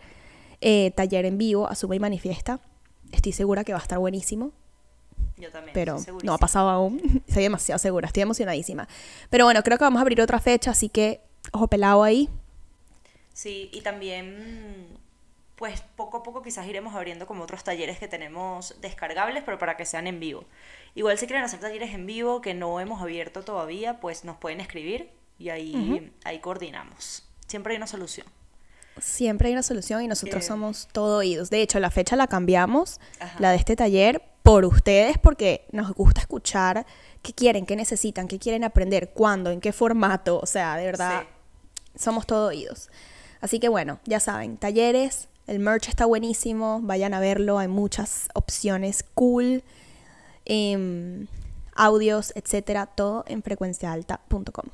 eh, 0.60 0.92
taller 0.92 1.26
en 1.26 1.38
vivo, 1.38 1.68
Asume 1.68 1.96
y 1.96 2.00
Manifiesta. 2.00 2.60
Estoy 3.12 3.32
segura 3.32 3.64
que 3.64 3.72
va 3.72 3.78
a 3.78 3.82
estar 3.82 3.98
buenísimo. 3.98 4.52
Yo 5.36 5.50
también. 5.50 5.74
Pero 5.74 5.98
no 6.22 6.34
ha 6.34 6.38
pasado 6.38 6.70
aún. 6.70 7.22
Estoy 7.26 7.42
demasiado 7.42 7.78
segura, 7.80 8.06
estoy 8.06 8.22
emocionadísima. 8.22 8.88
Pero 9.28 9.44
bueno, 9.44 9.62
creo 9.62 9.76
que 9.76 9.84
vamos 9.84 9.98
a 9.98 10.02
abrir 10.02 10.20
otra 10.20 10.38
fecha, 10.38 10.70
así 10.70 10.88
que 10.88 11.20
ojo 11.52 11.66
pelado 11.66 12.04
ahí. 12.04 12.28
Sí, 13.32 13.70
y 13.72 13.82
también, 13.82 14.86
pues 15.56 15.82
poco 15.96 16.18
a 16.18 16.22
poco 16.22 16.42
quizás 16.42 16.66
iremos 16.66 16.94
abriendo 16.94 17.26
como 17.26 17.42
otros 17.42 17.64
talleres 17.64 17.98
que 17.98 18.08
tenemos 18.08 18.74
descargables, 18.80 19.42
pero 19.44 19.58
para 19.58 19.76
que 19.76 19.84
sean 19.86 20.06
en 20.06 20.20
vivo. 20.20 20.44
Igual 20.94 21.18
si 21.18 21.26
quieren 21.26 21.44
hacer 21.44 21.60
talleres 21.60 21.94
en 21.94 22.06
vivo 22.06 22.40
que 22.40 22.54
no 22.54 22.78
hemos 22.80 23.00
abierto 23.02 23.42
todavía, 23.42 23.98
pues 24.00 24.24
nos 24.24 24.36
pueden 24.36 24.60
escribir 24.60 25.10
y 25.38 25.48
ahí, 25.48 26.12
ahí 26.24 26.38
coordinamos. 26.40 27.26
Siempre 27.46 27.72
hay 27.72 27.76
una 27.78 27.86
solución. 27.86 28.26
Siempre 28.98 29.48
hay 29.48 29.52
una 29.54 29.62
solución 29.62 30.02
y 30.02 30.08
nosotros 30.08 30.42
Eh. 30.44 30.46
somos 30.46 30.88
todo 30.92 31.18
oídos. 31.18 31.50
De 31.50 31.60
hecho, 31.62 31.78
la 31.80 31.90
fecha 31.90 32.16
la 32.16 32.26
cambiamos, 32.26 32.98
Ajá. 33.20 33.36
la 33.40 33.50
de 33.50 33.56
este 33.56 33.76
taller, 33.76 34.22
por 34.42 34.64
ustedes, 34.64 35.18
porque 35.18 35.66
nos 35.72 35.92
gusta 35.92 36.20
escuchar 36.20 36.86
qué 37.22 37.32
quieren, 37.34 37.66
qué 37.66 37.76
necesitan, 37.76 38.28
qué 38.28 38.38
quieren 38.38 38.62
aprender, 38.64 39.10
cuándo, 39.10 39.50
en 39.50 39.60
qué 39.60 39.72
formato. 39.72 40.38
O 40.40 40.46
sea, 40.46 40.76
de 40.76 40.86
verdad, 40.86 41.24
somos 41.94 42.26
todo 42.26 42.48
oídos. 42.48 42.88
Así 43.40 43.58
que 43.60 43.68
bueno, 43.68 43.98
ya 44.04 44.20
saben, 44.20 44.56
talleres, 44.56 45.28
el 45.46 45.58
merch 45.58 45.88
está 45.88 46.06
buenísimo, 46.06 46.80
vayan 46.82 47.14
a 47.14 47.20
verlo, 47.20 47.58
hay 47.58 47.68
muchas 47.68 48.28
opciones 48.34 49.04
cool, 49.14 49.62
em, 50.44 51.26
audios, 51.74 52.32
etcétera, 52.36 52.86
todo 52.86 53.24
en 53.28 53.42
frecuenciaalta.com. 53.42 54.70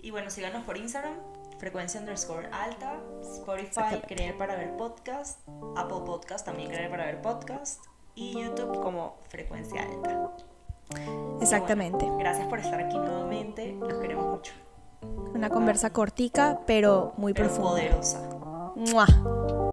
Y 0.00 0.10
bueno, 0.10 0.30
síganos 0.30 0.64
por 0.64 0.76
Instagram, 0.76 1.14
frecuencia 1.58 2.00
underscore 2.00 2.48
alta, 2.52 2.98
Spotify, 3.22 4.00
creer 4.06 4.36
para 4.38 4.56
ver 4.56 4.76
podcast, 4.76 5.40
Apple 5.76 6.00
Podcast, 6.06 6.46
también 6.46 6.70
creer 6.70 6.90
para 6.90 7.04
ver 7.06 7.20
podcast, 7.20 7.84
y 8.14 8.32
YouTube 8.32 8.80
como 8.80 9.18
frecuencia 9.28 9.82
alta. 9.82 10.30
Exactamente. 11.40 12.04
Bueno, 12.04 12.18
gracias 12.18 12.48
por 12.48 12.58
estar 12.58 12.80
aquí 12.80 12.96
nuevamente, 12.96 13.72
los 13.78 13.98
queremos 14.00 14.26
mucho. 14.26 14.52
Una 15.34 15.48
conversa 15.50 15.90
cortica, 15.90 16.60
pero 16.66 17.12
muy 17.16 17.32
Pero 17.32 17.46
profunda. 17.48 17.70
poderosa. 17.70 18.20
¡Mua! 18.76 19.69